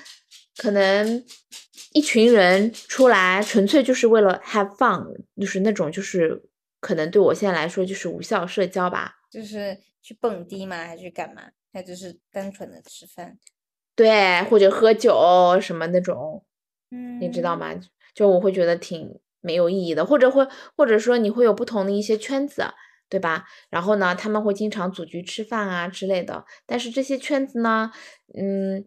[0.58, 1.24] 可能
[1.94, 5.06] 一群人出来纯粹就是为了 have fun，
[5.40, 6.44] 就是那种就是
[6.80, 9.16] 可能对我现在来说就是无效社交吧。
[9.32, 10.78] 就是去蹦迪吗？
[10.86, 11.44] 还是干嘛？
[11.72, 13.38] 还就是单纯的吃饭。
[13.96, 16.46] 对，或者喝酒什么那种，
[16.92, 17.74] 嗯，你知道吗？
[18.14, 22.66] 就我会觉得挺没有意义的，或者会或者说你会有不同的一些圈子。
[23.10, 23.46] 对吧？
[23.70, 26.46] 然后呢，他们会经常组局吃饭啊之类的。
[26.66, 27.92] 但是这些圈子呢，
[28.36, 28.84] 嗯，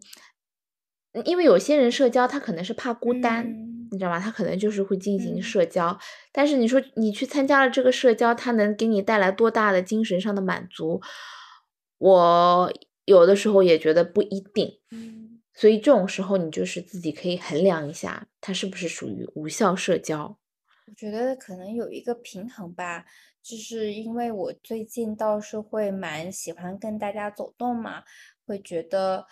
[1.25, 3.45] 因为有些人社交他可能是怕孤单，
[3.91, 4.19] 你知道吗？
[4.19, 5.97] 他可能就是会进行社交。
[6.31, 11.01] 但是你说你去参加了这个社交，他能给你带来多大的精神上的满足？
[11.97, 12.73] 我
[13.05, 14.79] 有的时候也觉得不一定。
[15.53, 20.37] 所以这种时候你就是自己可以衡量一下，它是不是属于无效社交。
[20.87, 23.05] 我觉得可能有一个平衡吧。
[23.43, 28.03] 就是因为我最近倒是会蛮喜欢跟大家走动嘛，
[28.45, 29.25] 会觉得，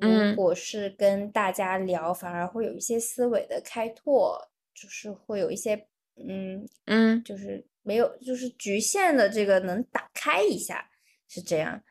[0.00, 5.86] 如果是跟大家聊，反而会有一些思维的开拓，就是会有一些，
[6.16, 10.90] 嗯嗯，就是没有，就是局限的这个能打开一下，
[11.28, 11.82] 是这样。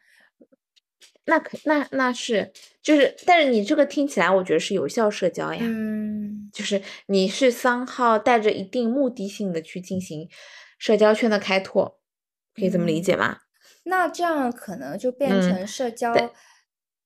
[1.25, 10.27] 那可那那是就是，但是你这个听起来，我觉得是有效社交呀，嗯，就是你是三号带着一定目的性的去进行。
[10.79, 11.99] 社交圈的开拓，
[12.55, 13.39] 可以这么理解吗？
[13.83, 16.13] 那这样可能就变成社交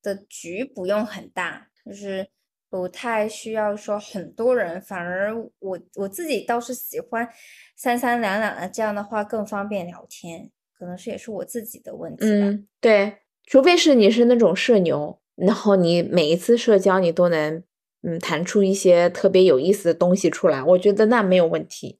[0.04, 2.28] 的局不用很大，就是
[2.70, 7.28] 不太需要说很多人，反而我我自己倒是喜欢
[7.76, 12.48] 三三两两的，这样的话更方便聊天，可能是也是我自己的问题吧。
[12.48, 17.64] 嗯，对，除非是你是那种社牛，然后你每一次社交你都能
[18.02, 22.00] 嗯弹出一些特别有意思的东西出来，我觉得那没有问题。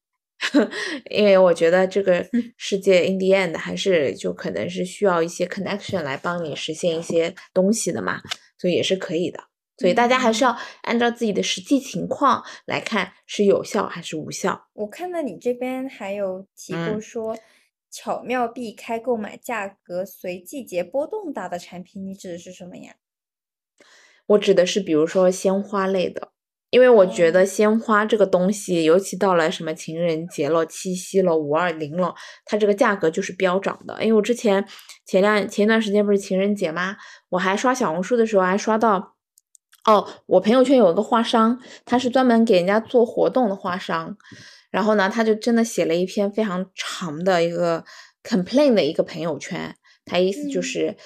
[1.10, 2.26] 因为我觉得这个
[2.56, 8.20] 世界 in the end 还是就可能是需要一些 connection 来帮你实现一些东西的嘛，
[8.58, 9.44] 所以也是可以的。
[9.76, 14.68] 所以大家还是要按照自己的实际情况来看是有效还是无效。
[14.74, 17.36] 我看到你这边还有提过说，
[17.90, 22.94] 巧妙避开购买价格随季节波动大的产品，你指的是什么呀？
[24.26, 26.33] 我指的是比如说鲜花类的。
[26.74, 32.12] 因为我觉得鲜花这个东西，尤其到了什么情人节了、七夕了、五二零了，
[32.44, 33.94] 它这个价格就是飙涨的。
[34.02, 34.66] 因为我之前
[35.06, 36.96] 前两前一段时间不是情人节吗？
[37.28, 39.14] 我还刷小红书的时候还刷到，
[39.84, 44.16] 哦，我朋友圈有一个花商，他是专门给人家做活动的花商，
[44.72, 47.84] 然后呢，他就真的写了一篇非常长的一个
[48.24, 50.96] complain 的一个朋友圈，他意思就是，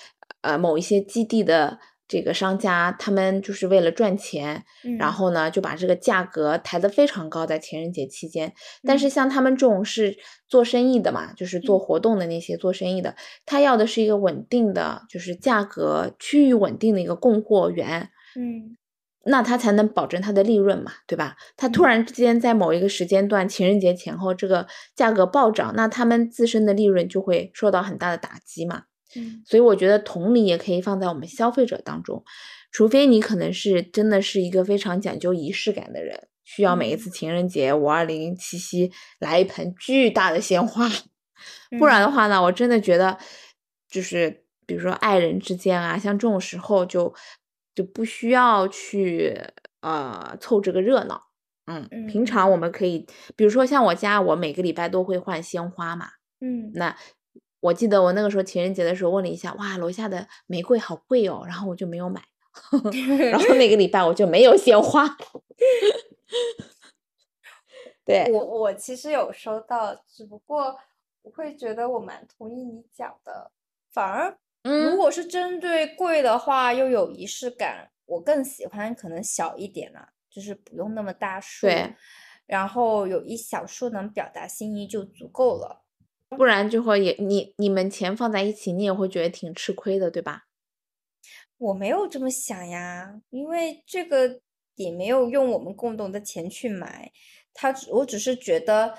[0.41, 1.79] 呃，某一些基地的。
[2.09, 4.65] 这个商家他们就是为了赚钱，
[4.99, 8.53] 然后呢就把这个价格抬得非常高，在情人节期间。
[8.83, 10.17] 但是像他们这种是
[10.49, 18.09] 做生意的嘛，就是做活动的那些做生意的，他要的是一个稳定的，就是价格趋于稳定的一个供货源。
[18.37, 18.77] 嗯，
[19.25, 21.37] 那他才能保证他的利润嘛，对吧？
[21.59, 24.67] 他突然之间在某一个时间段，情人节前后这个
[24.97, 28.85] 价格暴涨，那他们自身的利润就会受到很大的打击嘛。
[29.17, 32.23] 嗯，所以我觉得同理也可以放在我们消费者当中，
[32.71, 40.87] 除非你可能是真的是一个非常讲究仪式感的人，需要每一次情人节、五二零、七夕来一盆巨大的鲜花，
[41.79, 43.19] 不然的话呢，我真的觉得
[43.91, 47.15] 就是比如说爱人之间啊，像这种时候就
[47.75, 49.41] 就不需要去
[49.81, 51.23] 呃凑这个热闹。
[51.67, 56.09] 嗯，平常我们可以，比如说像我家，我每个礼拜都会换鲜花嘛。
[56.41, 56.95] 嗯，那。
[57.61, 62.23] 我记得我那个时候情人节的时候问了一下，哇，楼下的玫瑰好贵哦，然后我就没有买，
[63.31, 65.05] 然后那个礼拜我就没有鲜花。
[68.05, 70.79] 对我我其实有收到，只不过
[71.23, 73.51] 我会觉得我蛮同意你讲的，
[73.93, 81.67] 反而如果是针对贵的话又有仪式感，我更喜欢可能小一点了，就是不用那么大数，
[82.47, 85.85] 然后有一小束能表达心意就足够了。
[86.37, 90.45] 不然就会也你你们钱放在一起，你也会觉得挺吃亏的，对吧？
[91.59, 94.41] 我没有这么想呀，因为这个
[94.77, 97.11] 也没有用我们共同的钱去买，
[97.53, 98.95] 他我只是觉得，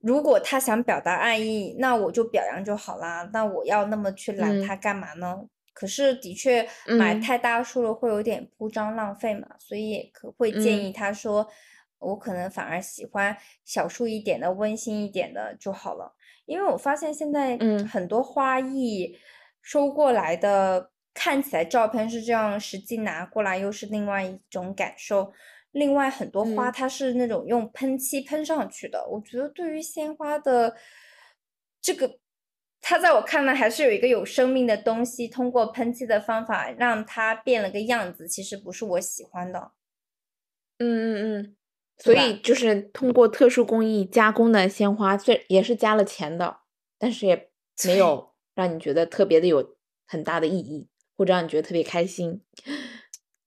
[0.00, 3.28] 如果他想表达爱意，那我就表扬就好啦。
[3.32, 5.44] 那我要那么去拦他干嘛呢？
[5.74, 11.46] 可是的确买太大数了会有点铺张浪费嘛，所以可会建议他说，
[11.98, 16.16] 我可能反而喜欢小数一点的、温馨一点的就好了。
[16.48, 19.16] 因为我发现现在嗯很多花艺
[19.62, 25.32] 收过来的，看起来照片是这样，实际拿过来又是另外一种感受。
[25.72, 30.74] 另外很多花它是那种用喷漆喷上去的，我觉得对于鲜花的
[31.82, 32.18] 这个，
[32.80, 39.72] 它在我看来还是有一个有生命的东西，通过喷漆的方法让它变了个样子，其实不是我喜欢的。
[40.78, 41.56] 嗯嗯嗯。
[41.98, 46.58] 所以就是通过特殊工艺加工的鲜花，虽也是加了钱的，
[46.98, 47.50] 但是也
[47.84, 52.42] 没有让你觉得特别的有很大的意义，或者让你觉得特别开心。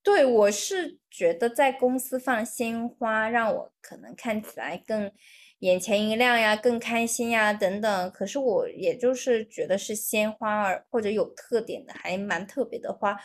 [0.03, 5.11] 对，我是觉得在公司放鲜花，让我可能看起来更
[5.59, 8.11] 眼前一亮呀，更开心呀等等。
[8.11, 13.15] 可是我也就是觉得是鲜花儿或者有特点的，还蛮特别的花，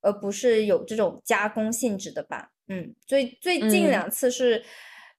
[0.00, 2.50] 而不是有这种加工性质的吧。
[2.68, 4.64] 嗯，最最近两次是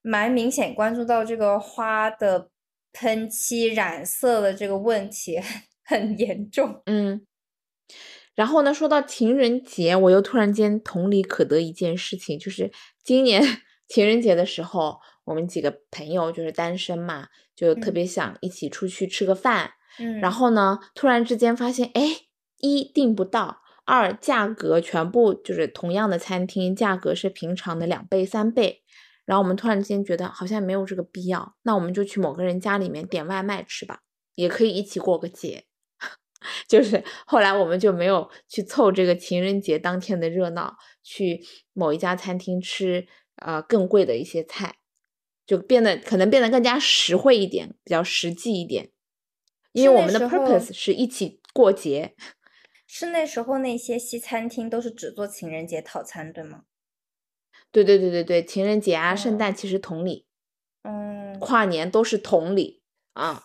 [0.02, 2.50] 蛮明显关注到这个花的
[2.94, 5.40] 喷漆染色的这个问题
[5.86, 6.82] 很严重。
[6.86, 7.26] 嗯，
[8.36, 12.72] 然后呢，说到情人节，我又突然间同理可得一件事情，就是
[13.04, 13.42] 今年
[13.88, 19.72] 情人节的时候，我们几个朋友就是单身嘛，就特别想一起出去吃个饭。
[20.00, 22.02] 嗯，然后呢，突然之间发现，哎，
[22.60, 23.62] 一订不到。
[23.88, 28.84] 二价格全部就是同样的餐厅，价格是平常的两倍三倍，
[29.24, 34.02] 然后我们突然之间觉得好像没有这个必要，那我们就去某个人家里面点外卖吃吧，
[34.36, 35.64] 也可以一起过个节。
[36.68, 41.40] 就是后来我们就没有去凑这个情人节当天的热闹，去
[41.72, 43.08] 某一家餐厅吃
[43.38, 44.76] 呃更贵的一些菜，
[45.46, 48.92] 就变得可能变得更加实惠一点，比较实际一点，
[49.72, 52.16] 因为我们的 purpose 是一起过节。
[52.88, 56.64] 是那时候那些西餐厅都是只做情人节套餐，对吗？
[57.72, 60.26] 对对对对对，情人节啊、圣诞其实同理，
[60.84, 62.82] 嗯，跨年都是同理
[63.14, 63.44] 啊。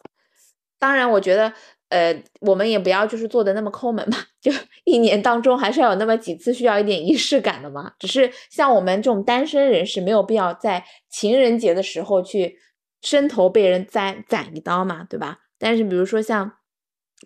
[0.78, 1.52] 当然，我觉得
[1.88, 4.52] 呃，我们也不要就是做的那么抠门嘛， 就
[4.84, 7.94] 一年当中还是要有那么几次需要一点仪式感的嘛。
[7.98, 12.58] 只是像我们这种单身人士，没有必要在情人节的时候去
[13.00, 15.40] 伸头被人宰宰一刀嘛，对吧？
[15.58, 16.58] 但是比如说像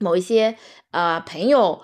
[0.00, 0.56] 某一些
[0.90, 1.82] 呃朋友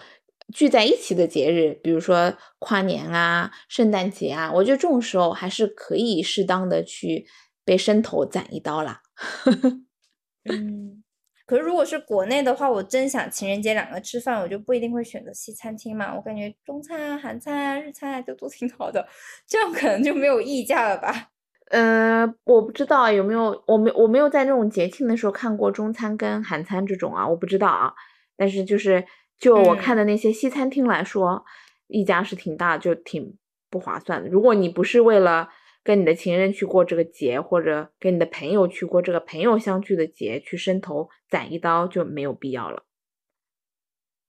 [0.55, 7.26] 聚在一起的节日，比如说跨年啊、圣诞节啊，我觉得这种时候还是可以适当的去
[7.64, 9.03] 被伸头斩一刀啦。
[10.51, 11.03] 嗯。
[11.45, 16.14] 可是如果是国内的话，我真想情人节两个吃饭，我就不一定会选择西餐厅嘛。
[16.14, 19.07] 我感觉中餐啊、韩餐啊、日餐啊都都挺好的，
[19.47, 21.28] 这样可能就没有溢价了吧？
[21.70, 27.93] 呃，我不知道有没有，我没我没有在那种节庆的时候看过中餐跟韩餐这种啊，我不知道啊。
[28.36, 29.05] 但是就是
[29.43, 31.45] 就我看的那些西餐厅来说，
[31.88, 33.36] 溢价是挺大，就挺
[33.68, 34.28] 不划算的。
[34.28, 35.49] 如果你不是为了
[35.82, 42.84] 跟你的情人去过这个节，或者跟你的朋友去过这个朋友相聚的节，去伸头攒一刀就没有必要了，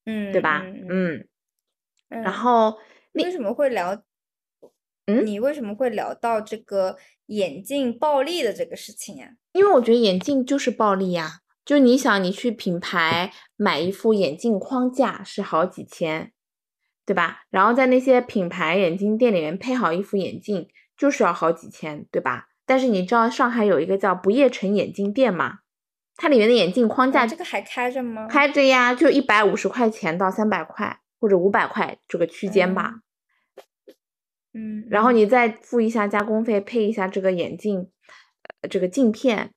[0.06, 0.64] 嗯，对吧？
[0.66, 1.28] 嗯，
[2.10, 2.80] 然后
[3.12, 4.04] 你为什么会聊？
[5.06, 6.98] 嗯，你为什么会聊到这个
[7.28, 9.36] 眼镜暴利的这个事情呀？
[9.52, 16.32] 因为我觉得眼镜就是暴利呀，就你想，你去品牌买一副眼镜框架是好几千，
[17.06, 17.44] 对吧？
[17.50, 20.68] 然后在那些品牌眼镜店里面配好一副眼镜。
[20.96, 22.50] 就是要好几千，对吧？
[22.68, 25.62] 但是你知道上海有一个叫不夜城眼镜店吗？
[26.16, 28.28] 它里面的眼镜框架这个还开着吗？
[28.28, 33.00] 开着呀，就一百五十块钱到三百块或者五百块这个区间吧。
[34.54, 37.90] 嗯，然后你再付一下加工费，配一下这个眼镜，
[38.62, 39.52] 呃，这个镜片，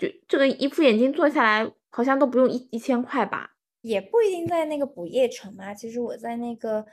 [0.00, 3.56] 就这个一副眼镜做下来好像都不用一一千块吧？
[3.82, 5.72] 也不一定在那个不夜城嘛。
[5.72, 6.86] 其实我在那个。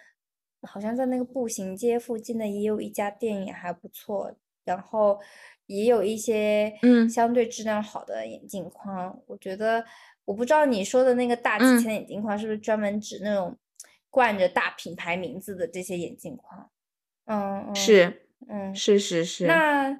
[0.64, 4.36] 好像在那个步行街附近的也有一家店也还不错，
[4.66, 5.18] 然后
[5.68, 9.22] 也有一些嗯相对质量好的眼镜框。
[9.28, 9.86] 我觉得
[10.26, 13.56] 我不知道你说的那个大几千的眼镜框是不是专门指那种
[14.10, 16.70] 冠着大品牌名字的这些眼镜框？
[17.26, 19.46] 嗯，是，嗯，是是是。
[19.46, 19.98] 那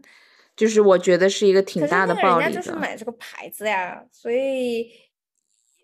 [0.58, 2.50] 就是我觉得是一个挺大的暴利的。
[2.50, 4.90] 人家就是买这个牌子呀，所以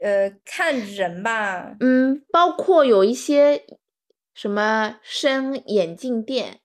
[0.01, 1.77] 呃看人吧。
[1.79, 3.63] 嗯，包括有一些。
[4.35, 6.61] 什么深眼镜店，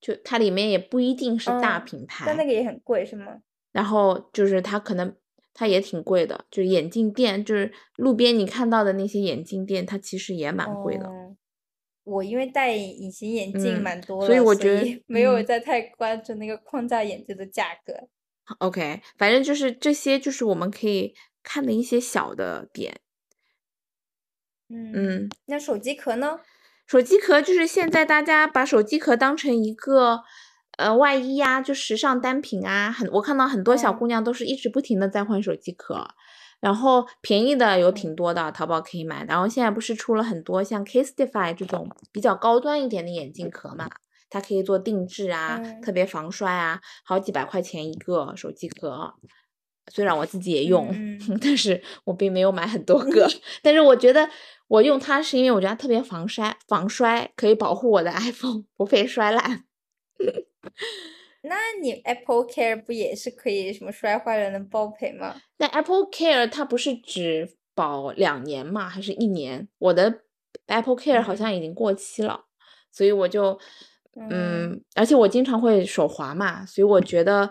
[0.00, 3.38] 就它里面也不一定是大品牌，但那个也很贵，是吗？
[3.72, 5.12] 然后就是它可能
[5.52, 11.10] 它也挺贵的，就是眼镜店，就是路边你看到的那些眼镜店，它其实也蛮贵的。
[12.08, 18.08] 我因为戴隐形眼镜蛮多，所以我觉得没有在太关注那个框架眼镜的价格。
[18.58, 23.00] OK，反正就是这些，就是我们可以看的一些小的点。
[24.70, 26.40] 嗯，那手机壳呢？
[26.86, 30.22] 手机壳就是现在大家把手机壳当成一个
[30.78, 32.90] 呃外衣呀，就时尚单品啊。
[32.90, 36.08] 很我看到很多小姑娘都是一直不停的在换手机壳，
[36.60, 39.24] 然后便宜的有挺多的，淘宝可以买。
[39.24, 43.88] 然后现在不是出了很多像 Casetify 这种比较高端一点的眼镜壳嘛，
[44.28, 49.14] 它可以做定制啊，特别防摔啊，好几百块钱一个手机壳。
[49.90, 50.94] 虽然我自己也用，
[51.40, 53.26] 但是我并没有买很多 个。
[53.62, 54.28] 但是我觉得
[54.66, 59.64] 我用它是因为我觉得它特别防摔，防摔可以保护我的 iPhone 不被摔烂。
[61.42, 65.36] 那你 Apple Care 不也是可以什么摔坏了能包赔吗？
[65.58, 68.88] 那 Apple Care 它不是只保两年嘛？
[68.88, 69.68] 还是一年？
[69.78, 70.22] 我的
[70.66, 72.46] Apple Care 好像已经过期了，
[72.90, 73.58] 所以我就
[74.30, 77.50] 嗯，而且我经常会手滑嘛，所以我觉得。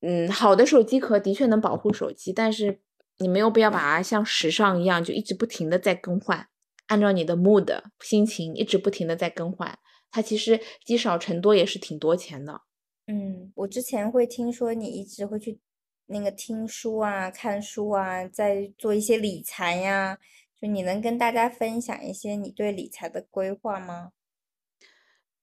[0.00, 2.80] 嗯，好的手机壳的确能保护手机，但是
[3.18, 6.46] 你没有必要把它像时尚一样，就一直不停的在更换，
[6.86, 7.66] 按照你的 mood
[7.98, 9.76] 心情一直不停的在更换，
[10.10, 12.62] 它其实积少成多也是挺多钱的。
[13.06, 15.58] 嗯，我之前会听说你一直会去
[16.06, 20.18] 那个听书啊、看书啊，在做一些理财呀，
[20.60, 24.12] 就你能跟大家分享一些你对理财的规划吗？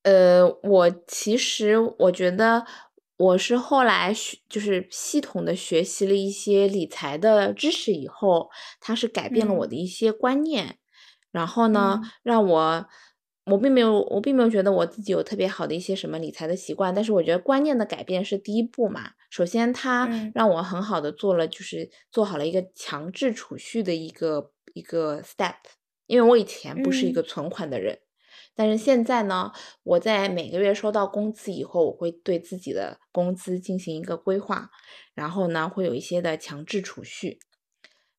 [0.04, 2.66] 呃，我其实我觉得。
[3.18, 8.50] 我是后来学，就是系统的学习了一些理财的知识以后，
[8.82, 10.80] 它是改变了我的一些观念，
[11.32, 12.86] 然后呢，让我，
[13.46, 19.12] 我并没有，我并没有觉得我自己有特别好的一些什么理财的习惯，但是我觉得观念的改变是第一步嘛。
[19.30, 25.56] 首先，它让我很好的做了，就是做好了一个强制储蓄的一个一个 step，
[26.08, 28.00] 因为我以前不是一个存款的人。
[28.58, 29.52] 但是现在呢，
[29.84, 34.70] 我在每个月收到工资以后，我会对自己的工资进行一个规划，
[35.14, 37.38] 然后呢，会有一些的强制储蓄，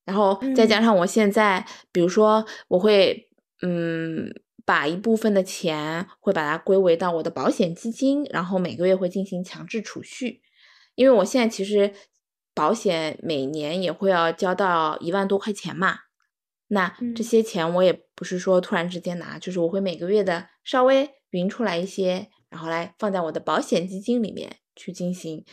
[0.05, 3.29] 然后再加上我现在，比如说我会，
[3.63, 4.31] 嗯，
[4.67, 10.41] 把一部分的钱会把它归为到我的保险基金，然后每个月会进行强制储蓄，
[10.95, 11.93] 因为我现在其实
[12.53, 15.99] 保险每年也会要交到一万多块钱嘛。
[16.67, 25.45] 那这些钱我也不是说突然之间拿，就是我会每个月的稍微匀出来一些，然后来放在我的保险基金里面去进行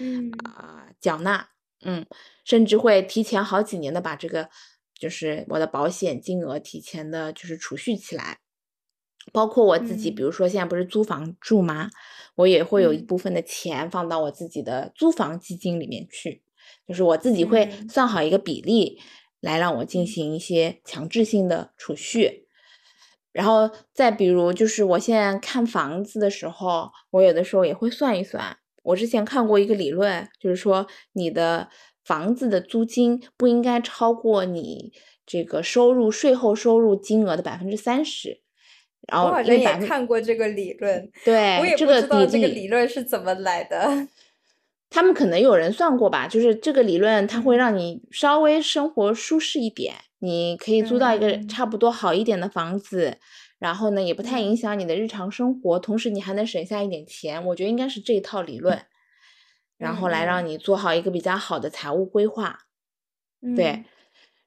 [0.42, 1.50] 啊缴纳，
[1.84, 2.04] 嗯，
[2.44, 4.50] 甚至会提前好几年的把这个
[4.98, 8.40] 就是我的保险金额提前的就是储蓄起来，
[9.32, 11.90] 包括我自己，比如说现在不是租房住吗？
[12.36, 16.42] 我也会有一部分的钱放到我自己的租房基金里面去，
[16.86, 19.00] 就是我自己会算好一个比例。
[19.40, 22.46] 来让我进行一些强制性的储蓄，
[23.30, 28.56] 然后再比如，就是我现在看房子的时候，我有的时候也会算一算。
[28.82, 31.68] 我之前看过一个理论，就是说你的
[32.06, 34.94] 房子的租金不应该超过你
[35.26, 38.43] 这个收入税后收入金额的百分之三十。
[39.08, 44.08] 然后我好像也看过这个理论，对，我也不知道这个理论是怎么来的。
[44.90, 53.18] 他们可能有人算过吧，就是这个理论，它会让你稍微生活舒适一点，你可以租到一个差不多好一点的房子，
[53.58, 57.44] 然后呢，也不太影响你的日常生活，同时你还能省下一点钱。
[57.46, 58.80] 我觉得应该是这一套理论，
[59.76, 62.60] 然后来让你做好一个比较好的财务规划。
[63.56, 63.84] 对，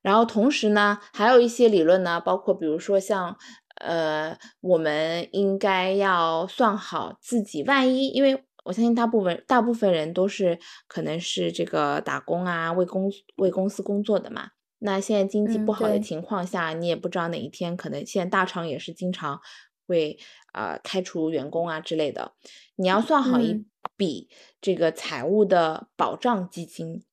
[0.02, 3.38] 然后同时呢，还有一些理论呢，包括比如说像，
[3.80, 8.44] 呃，我们应该要算好自己万一，因为。
[8.68, 10.60] 我相信大部分大部分人都是
[10.90, 14.50] 可能是这个打工啊，为公为公司工作的嘛。
[14.80, 19.40] 那现在经济不好的情况下，你也不知道哪一天可能现在大厂也是经常
[19.88, 20.20] 会
[20.52, 22.34] 呃开除员工啊之类的。
[22.76, 23.66] 你要算好一
[23.96, 24.28] 笔
[24.60, 27.06] 这个财务的保障基金，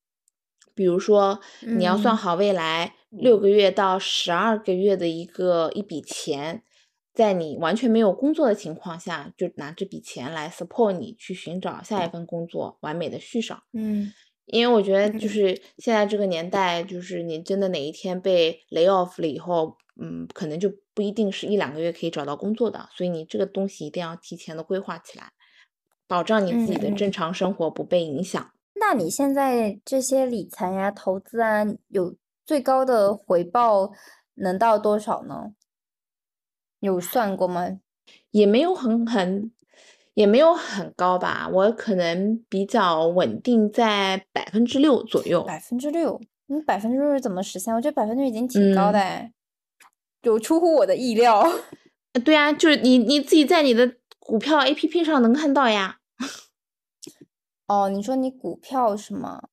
[0.74, 6.62] 比如说你要算好未来六个月到十二个月的一个一笔钱。
[7.12, 13.62] 在你完全没有工作的情况下，就拿这笔钱来 support 你去寻找下一份工作，完美的续上。
[13.72, 14.12] 嗯，
[14.46, 25.30] 因为我觉得就是现在这个年代，就是你真的哪一天被 lay off 了以后，嗯，可能就不一定是一两个月可以找到工作的，所以你这个东西一定要提前的规划起来，
[26.08, 28.50] 保障你自己的正常生活不被影响。
[28.74, 33.92] 那你现在这些理财呀、投资啊，有最高的回报
[34.34, 35.52] 能到多少呢？
[36.80, 37.78] 有算过吗？
[38.30, 39.50] 也没有很很，
[40.12, 41.48] 也没有很高吧。
[41.50, 45.42] 我可能比较稳定在百分之六左右。
[45.44, 46.20] 百分之六？
[46.46, 47.74] 你百分之六是怎么实现？
[47.74, 49.32] 我觉得百分之六已经挺高的哎，
[50.20, 51.42] 有出乎我的意料。
[52.22, 56.00] 对啊，就是你你自己在你的股票 A P P 上能看到呀。
[57.66, 59.48] 哦，你说你股票是吗？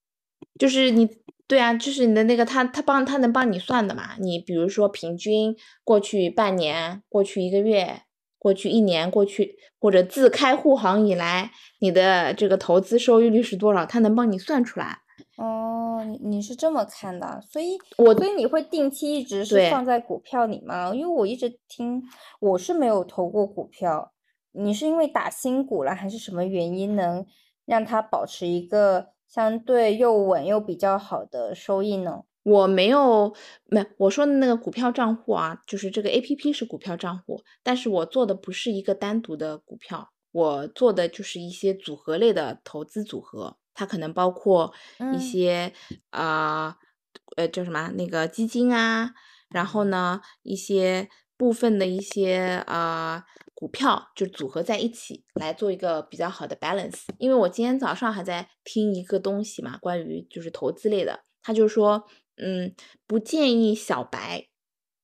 [0.60, 1.21] 就是你。
[1.52, 4.12] 对啊，就是你的那个，他他帮他能帮你算的嘛。
[4.20, 8.04] 你比如说，平均过去半年、过去一个月、
[8.40, 13.86] 过去一年、过去或者自开户行以来，你的这个投资收益率是多少？
[13.86, 15.00] 他能帮你算出来。
[15.36, 20.96] 哦，你是这么看的，所以我所以你会定期一直是放在股票里吗？
[20.96, 22.02] 因为我一直听
[22.40, 24.14] 我是没有投过股票，
[24.54, 27.26] 你是因为打新股了，还是什么原因能
[27.66, 29.11] 让它保持一个？
[29.32, 32.24] 相对又稳又比较好的收益呢？
[32.44, 33.34] 我没有，
[33.66, 44.74] 没我说的那个股票账户啊，就是这个 A P P 是股票账户，但是我做的不是一个单独的股票，我做的就是一些组合类的投资组合，它可能包括
[45.16, 45.72] 一些
[46.10, 46.76] 啊，
[47.38, 49.14] 呃，叫什么那个基金啊，
[49.50, 51.08] 然后呢一些
[51.38, 53.24] 部分的一些啊。
[53.62, 62.08] 股票就组合在一起来做一个比较好的 balance，因为我今天早上还在听一个东西嘛，关于就是投资类的，他就说，
[62.38, 62.74] 嗯，
[63.06, 64.48] 不建议小白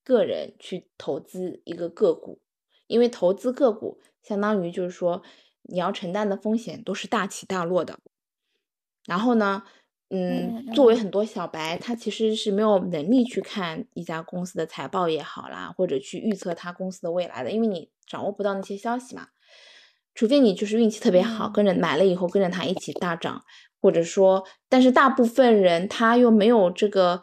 [0.02, 2.40] 个人去投资一个个股，
[2.88, 5.22] 因为投资个股相当于就是说
[5.62, 8.00] 你要承担的风险都是大起大落的，
[9.06, 9.62] 然后呢。
[10.10, 19.28] 嗯，作为很多小白，他其实是没有能力去看一家公司的财报也好啦，或者去预测他公司的未来的，因为你掌握不到那些消息嘛。
[20.14, 23.44] 除非你就是运气特别好，跟着买了以后跟着他一起大涨，
[23.80, 27.22] 或者说，但是大部分人他又没有这个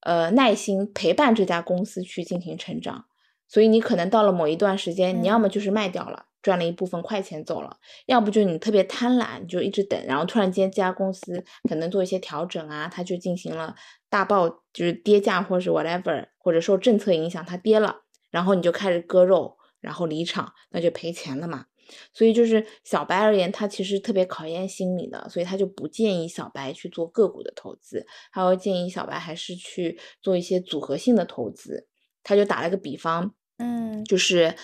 [0.00, 3.06] 呃耐心陪伴这家公司去进行成长，
[3.48, 6.26] 所以你可能到了某一段时间，你要么就是卖掉了。
[6.44, 13.74] 赚了一部分快钱走了，要不就你特别贪婪，就一直等，然后突然间这家公司可能做一些调整啊，它就进行了
[14.10, 21.64] 大爆，就是跌价或者是 whatever，或者受政策影响它跌了，然后你就开始割肉，然后离场，那就赔钱了嘛。
[22.12, 31.88] 所以就是小白而言，他其实特别考验心理的，所以他就不建议小白去做个股的投资，他会建议小白还是去做一些组合性的投资。
[32.22, 34.54] 他就打了个比方，嗯，就是。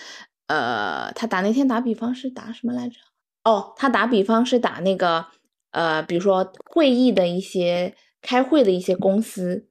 [0.51, 2.95] 呃，他打那天打比方是打什么来着？
[3.45, 5.25] 哦，他打比方是打那个
[5.71, 9.67] 呃，比如说会议的一些开会的一些公司，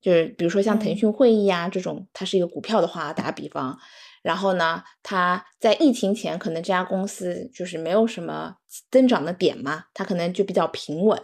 [0.00, 3.78] 就是比如说像腾嗯讯会议啊这种，它是一个股票的话，打比方，
[4.22, 8.56] 然后呢，它在疫情前可能这家公司就是没有什么
[8.90, 11.20] 增长的点嘛，它可能就比较平稳。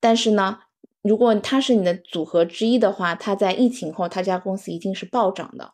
[0.00, 0.60] 但是呢，
[1.02, 5.72] 如果它是你的组合之一的话，它在疫情后，它这家公司一定是暴涨的。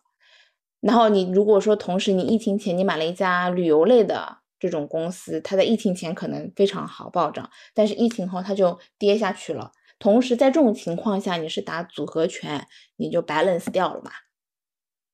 [0.80, 9.72] 然后你如果说同时你疫情前你买了一家旅游类的这种公司，它在疫情前可能非常好暴涨，但是疫情后它就跌下去了。
[9.98, 12.66] 同时在这种情况下，你是打组合拳，
[12.96, 14.10] 你就 balance 掉了嘛，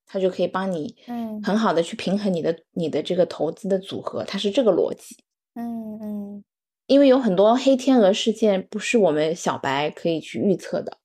[0.07, 5.17] 它就可以帮你嗯很好的去平衡你的你的这个投资的组合，它是这个逻辑。
[5.55, 6.45] 嗯嗯
[6.87, 10.99] 因为有很多黑天鹅事件不是我们小白可以去预测的，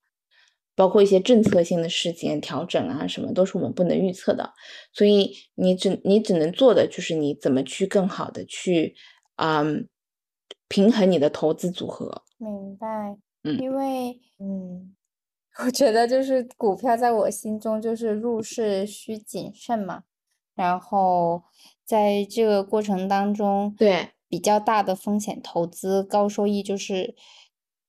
[0.78, 4.52] 包括一些政策性的事件调整啊，什么都是我们不能预测的。
[4.92, 8.94] 所以你只你只能做的就是你怎么去更好的去，
[9.36, 9.88] 嗯，
[10.68, 12.22] 平衡你的投资组合。
[12.36, 13.18] 明白。
[13.42, 14.94] 嗯因为嗯，
[15.64, 20.04] 我觉得就是股票在我心中就是入市需谨慎嘛，
[20.54, 21.42] 然后
[21.84, 27.16] 在这个过程当中，对，比较大的风险投资高收益就是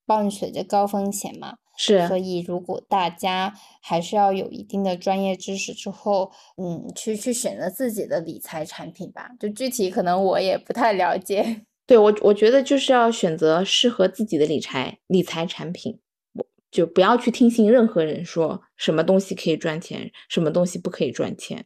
[0.08, 1.58] 伴随着高风险嘛。
[1.80, 9.30] 所，以，如果大家还是要有一定的专业知识之后，嗯，去去选择自己的理财产品吧。
[9.40, 11.62] 就具体可能我也不太了解。
[11.88, 16.00] 对我我觉得就是要选择适合自己的理财理财产品，
[16.34, 21.66] 我就不要去听信任何人说什么东西可以赚钱，什么东西不可以赚钱。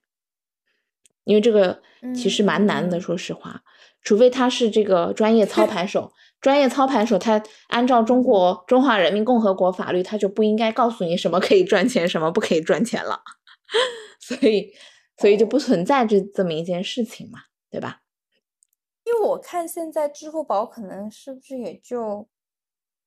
[1.24, 1.82] 因为这个
[2.14, 3.64] 其实蛮难的，嗯说实话，
[4.02, 6.12] 除非他是这个专业操盘手，
[6.44, 13.22] 专业操盘手他按照中国中华人民共和国法律，他就不应该告诉你什么可以赚钱，什么不可以赚钱了，
[14.20, 14.74] 所以
[15.18, 17.40] 所以就不存在这这么一件事情嘛，
[17.72, 18.02] 对吧？
[19.06, 22.28] 因为我看现在支付宝可能是不是也就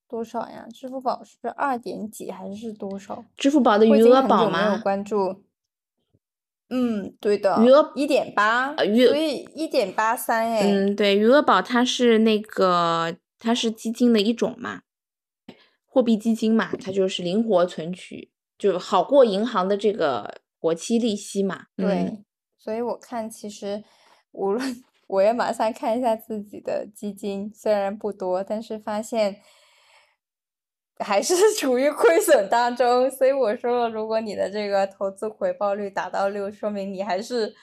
[0.08, 0.66] 多少呀？
[0.72, 3.22] 支付宝是不是二点几还是多少？
[3.36, 4.80] 支付宝的余额宝久没有吗？
[4.82, 5.42] 关注。
[6.68, 10.62] 嗯，对的，余额一点八，所以一点八三哎。
[10.62, 14.82] 嗯，对，余额宝它是那个它是基金的一种嘛，
[15.84, 21.66] 货币基金嘛，它就是灵活存取，就好过银行的这个活期利息嘛。
[21.76, 22.24] 嗯，对，
[22.58, 23.84] 所以我看其实
[24.32, 29.40] 无论我也马上看一下自己的基金，虽然不多，但是发现
[30.98, 33.10] 还是 处于亏损当中。
[33.10, 37.54] 所以我说了，如果你的这个投资回报率达到六，说明你还是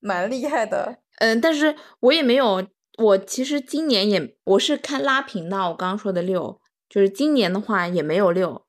[0.00, 0.98] 蛮厉害的。
[1.18, 2.66] 嗯，但是我也没有，
[2.96, 8.66] 我其实今年也我是看拉平的，我刚刚说的六，就是今年的话也没有六，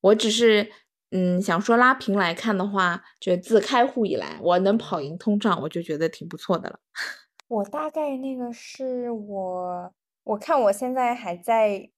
[0.00, 0.70] 我只是
[1.10, 6.78] 嗯想说拉平来看的话，就自开户以来我能跑赢通胀，我就觉得挺不错的了。
[7.48, 11.90] 我大概那个是我，我看我现在还在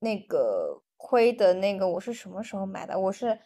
[0.00, 2.98] 那个亏的那个，我是什么时候买的？
[2.98, 3.38] 我是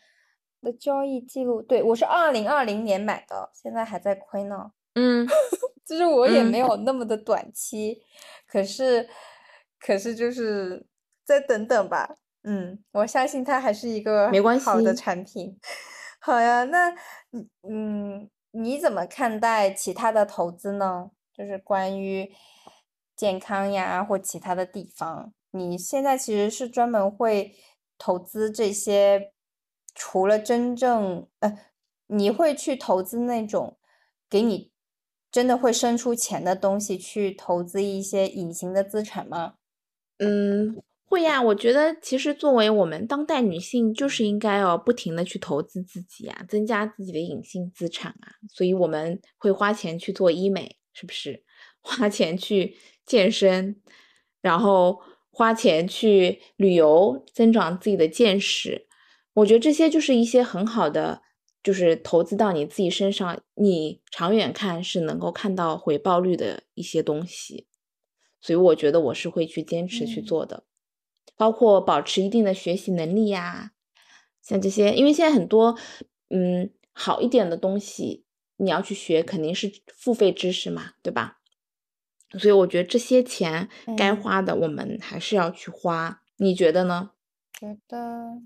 [0.61, 4.73] 的交易记录，对，我是二零二零年买的，现在还在亏呢。
[4.95, 5.27] 嗯，
[5.87, 8.03] 就是我也嗯没有那么的短期，
[8.47, 9.09] 可是，
[9.79, 10.87] 可是就是
[11.25, 12.17] 再等等吧。
[12.43, 15.59] 嗯，我相信它还是一个没关好的产品。
[16.21, 16.91] 好呀，那
[17.33, 21.11] 嗯嗯，你怎么看待其他的投资呢？
[21.33, 22.33] 就是关于
[23.17, 27.55] 健康呀或其他的地方，你现在其实是专门会
[27.99, 29.33] 投资这些，
[29.95, 31.59] 除了真正呃，
[32.07, 33.79] 你会去投资那种
[34.31, 34.71] 给你
[35.35, 39.55] 真的会生出钱的东西，去投资一些隐形的资产吗？
[40.19, 51.43] 嗯，会呀，我觉得其实作为我们当代女性，就是应该要不停的去投资自己啊，增加自己的隐性资产啊，所以我们会花钱去做医美，是不是？
[51.83, 53.75] 花钱去健身，
[54.41, 55.01] 然后
[55.33, 58.87] 花钱去旅游，增长自己的见识。
[59.33, 61.23] 我觉得这些就是一些很好的，
[61.65, 67.67] 就是投资到你自己身上，你长远看是能够看到回报率的一些东西。
[68.41, 70.65] 所以我觉得我是会去坚持去嗯做的，
[71.35, 73.73] 包括保持一定的学习能力呀，
[74.43, 75.79] 像这些，因为现在很多
[76.29, 78.27] 嗯好一点的东西，
[78.59, 81.41] 你要去学肯定是付费知识嘛，对吧？
[82.39, 86.23] 所以我觉得这些钱该嗯花的，我们还是要去花。
[86.37, 87.13] 你觉得呢？
[87.59, 88.43] 觉得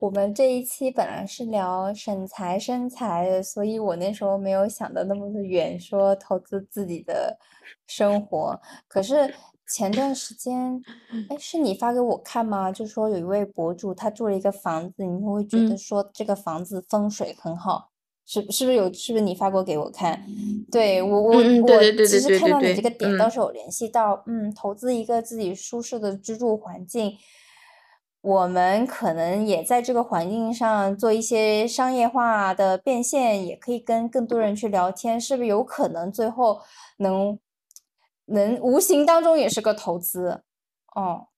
[0.00, 7.38] 我们这一期本来是聊省财生财的，所以我那时候没有想的那么的远，说投资自己的
[7.86, 8.58] 生活。
[8.88, 9.34] 可是
[9.68, 10.80] 前段时间，
[11.28, 12.72] 哎，是你发给我看吗？
[12.72, 17.90] 就说有一位博主他住了一个房子，你会觉得嗯说这个房子风水很好，
[18.24, 18.90] 是是不是有？
[18.94, 20.24] 是不是你发过给我看？
[20.72, 27.12] 对我我我其实看到你这个点，倒嗯是有联系到，嗯，投资一个自己舒适的居住环境。
[28.22, 36.60] 我们可能也在这个环境上做一些商业化的变现，也可以跟更多人去聊天，是不是有可能最后
[36.98, 37.38] 能
[38.26, 40.42] 能无形当中也是个投资？
[40.94, 41.28] 哦，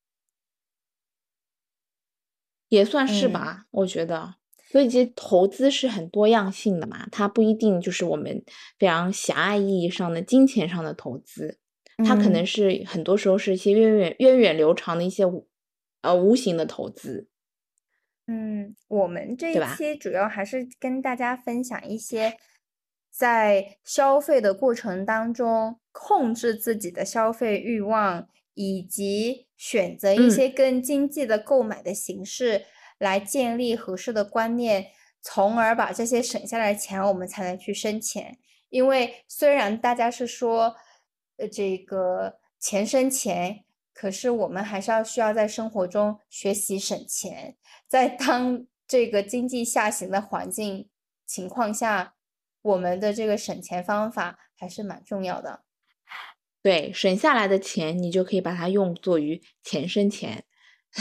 [2.68, 4.34] 也算是嗯吧，我觉得。
[4.70, 8.42] 所以其实投资是很多样性的嘛，它不一定就是我们
[8.78, 11.58] 非常狭隘意义上的金钱上的投资，
[11.98, 15.46] 它可能嗯是很多时候是一些源远源远流长的一些无
[16.02, 17.28] 呃无形的投资，
[18.26, 19.52] 嗯，我们这？
[19.52, 22.36] 一期主要还是跟大家分享一些
[23.10, 32.64] 在消费的过程当中控制自己的消费欲望，以及选择一嗯些更经济的购买的形式，
[32.98, 34.88] 来建立合适的观念，
[35.20, 38.38] 从而把这些省下来的钱，我们才能去生钱。
[38.70, 40.74] 因为虽然大家是说，
[41.36, 47.56] 呃，这个钱生钱，可是我们还是要需要在生活中学习省钱。
[47.86, 50.88] 在当这个经济下行的环境
[51.26, 52.14] 情况下，
[52.62, 55.62] 我们的这个省钱方法还是蛮重要的。
[56.62, 60.44] 对，省下来的钱，你就可以把它用作于钱生钱，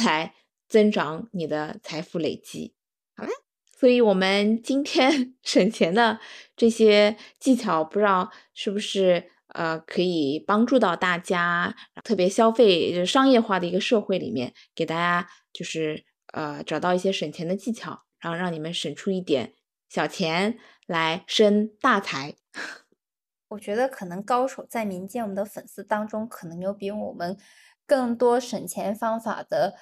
[0.04, 0.34] 来
[0.68, 2.74] 增长你的财富累积。
[3.16, 3.30] 好啦，
[3.78, 6.20] 所以我们今天 省钱的
[6.56, 19.54] 这些技巧，不知道是不是呃可以帮助到大家，特别消费就是商业化的一个社会里面，给大家就是呃找到一些省钱的技巧，然后让你们省出一点
[19.90, 22.36] 小钱来生大财。
[23.50, 27.38] 我觉得可能高手在民间，我们的粉丝当中可能有比我们
[27.86, 29.76] 更多省钱方法的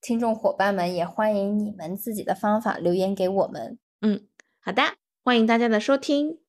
[0.00, 3.78] 听众伙伴们，也欢迎你们自己的方法留言给我们。
[4.00, 4.26] 嗯，
[4.60, 4.82] 好的，
[5.22, 6.40] 欢迎大家的收听，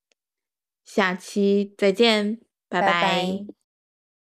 [0.84, 2.40] 下期再见，
[2.70, 3.46] 拜拜。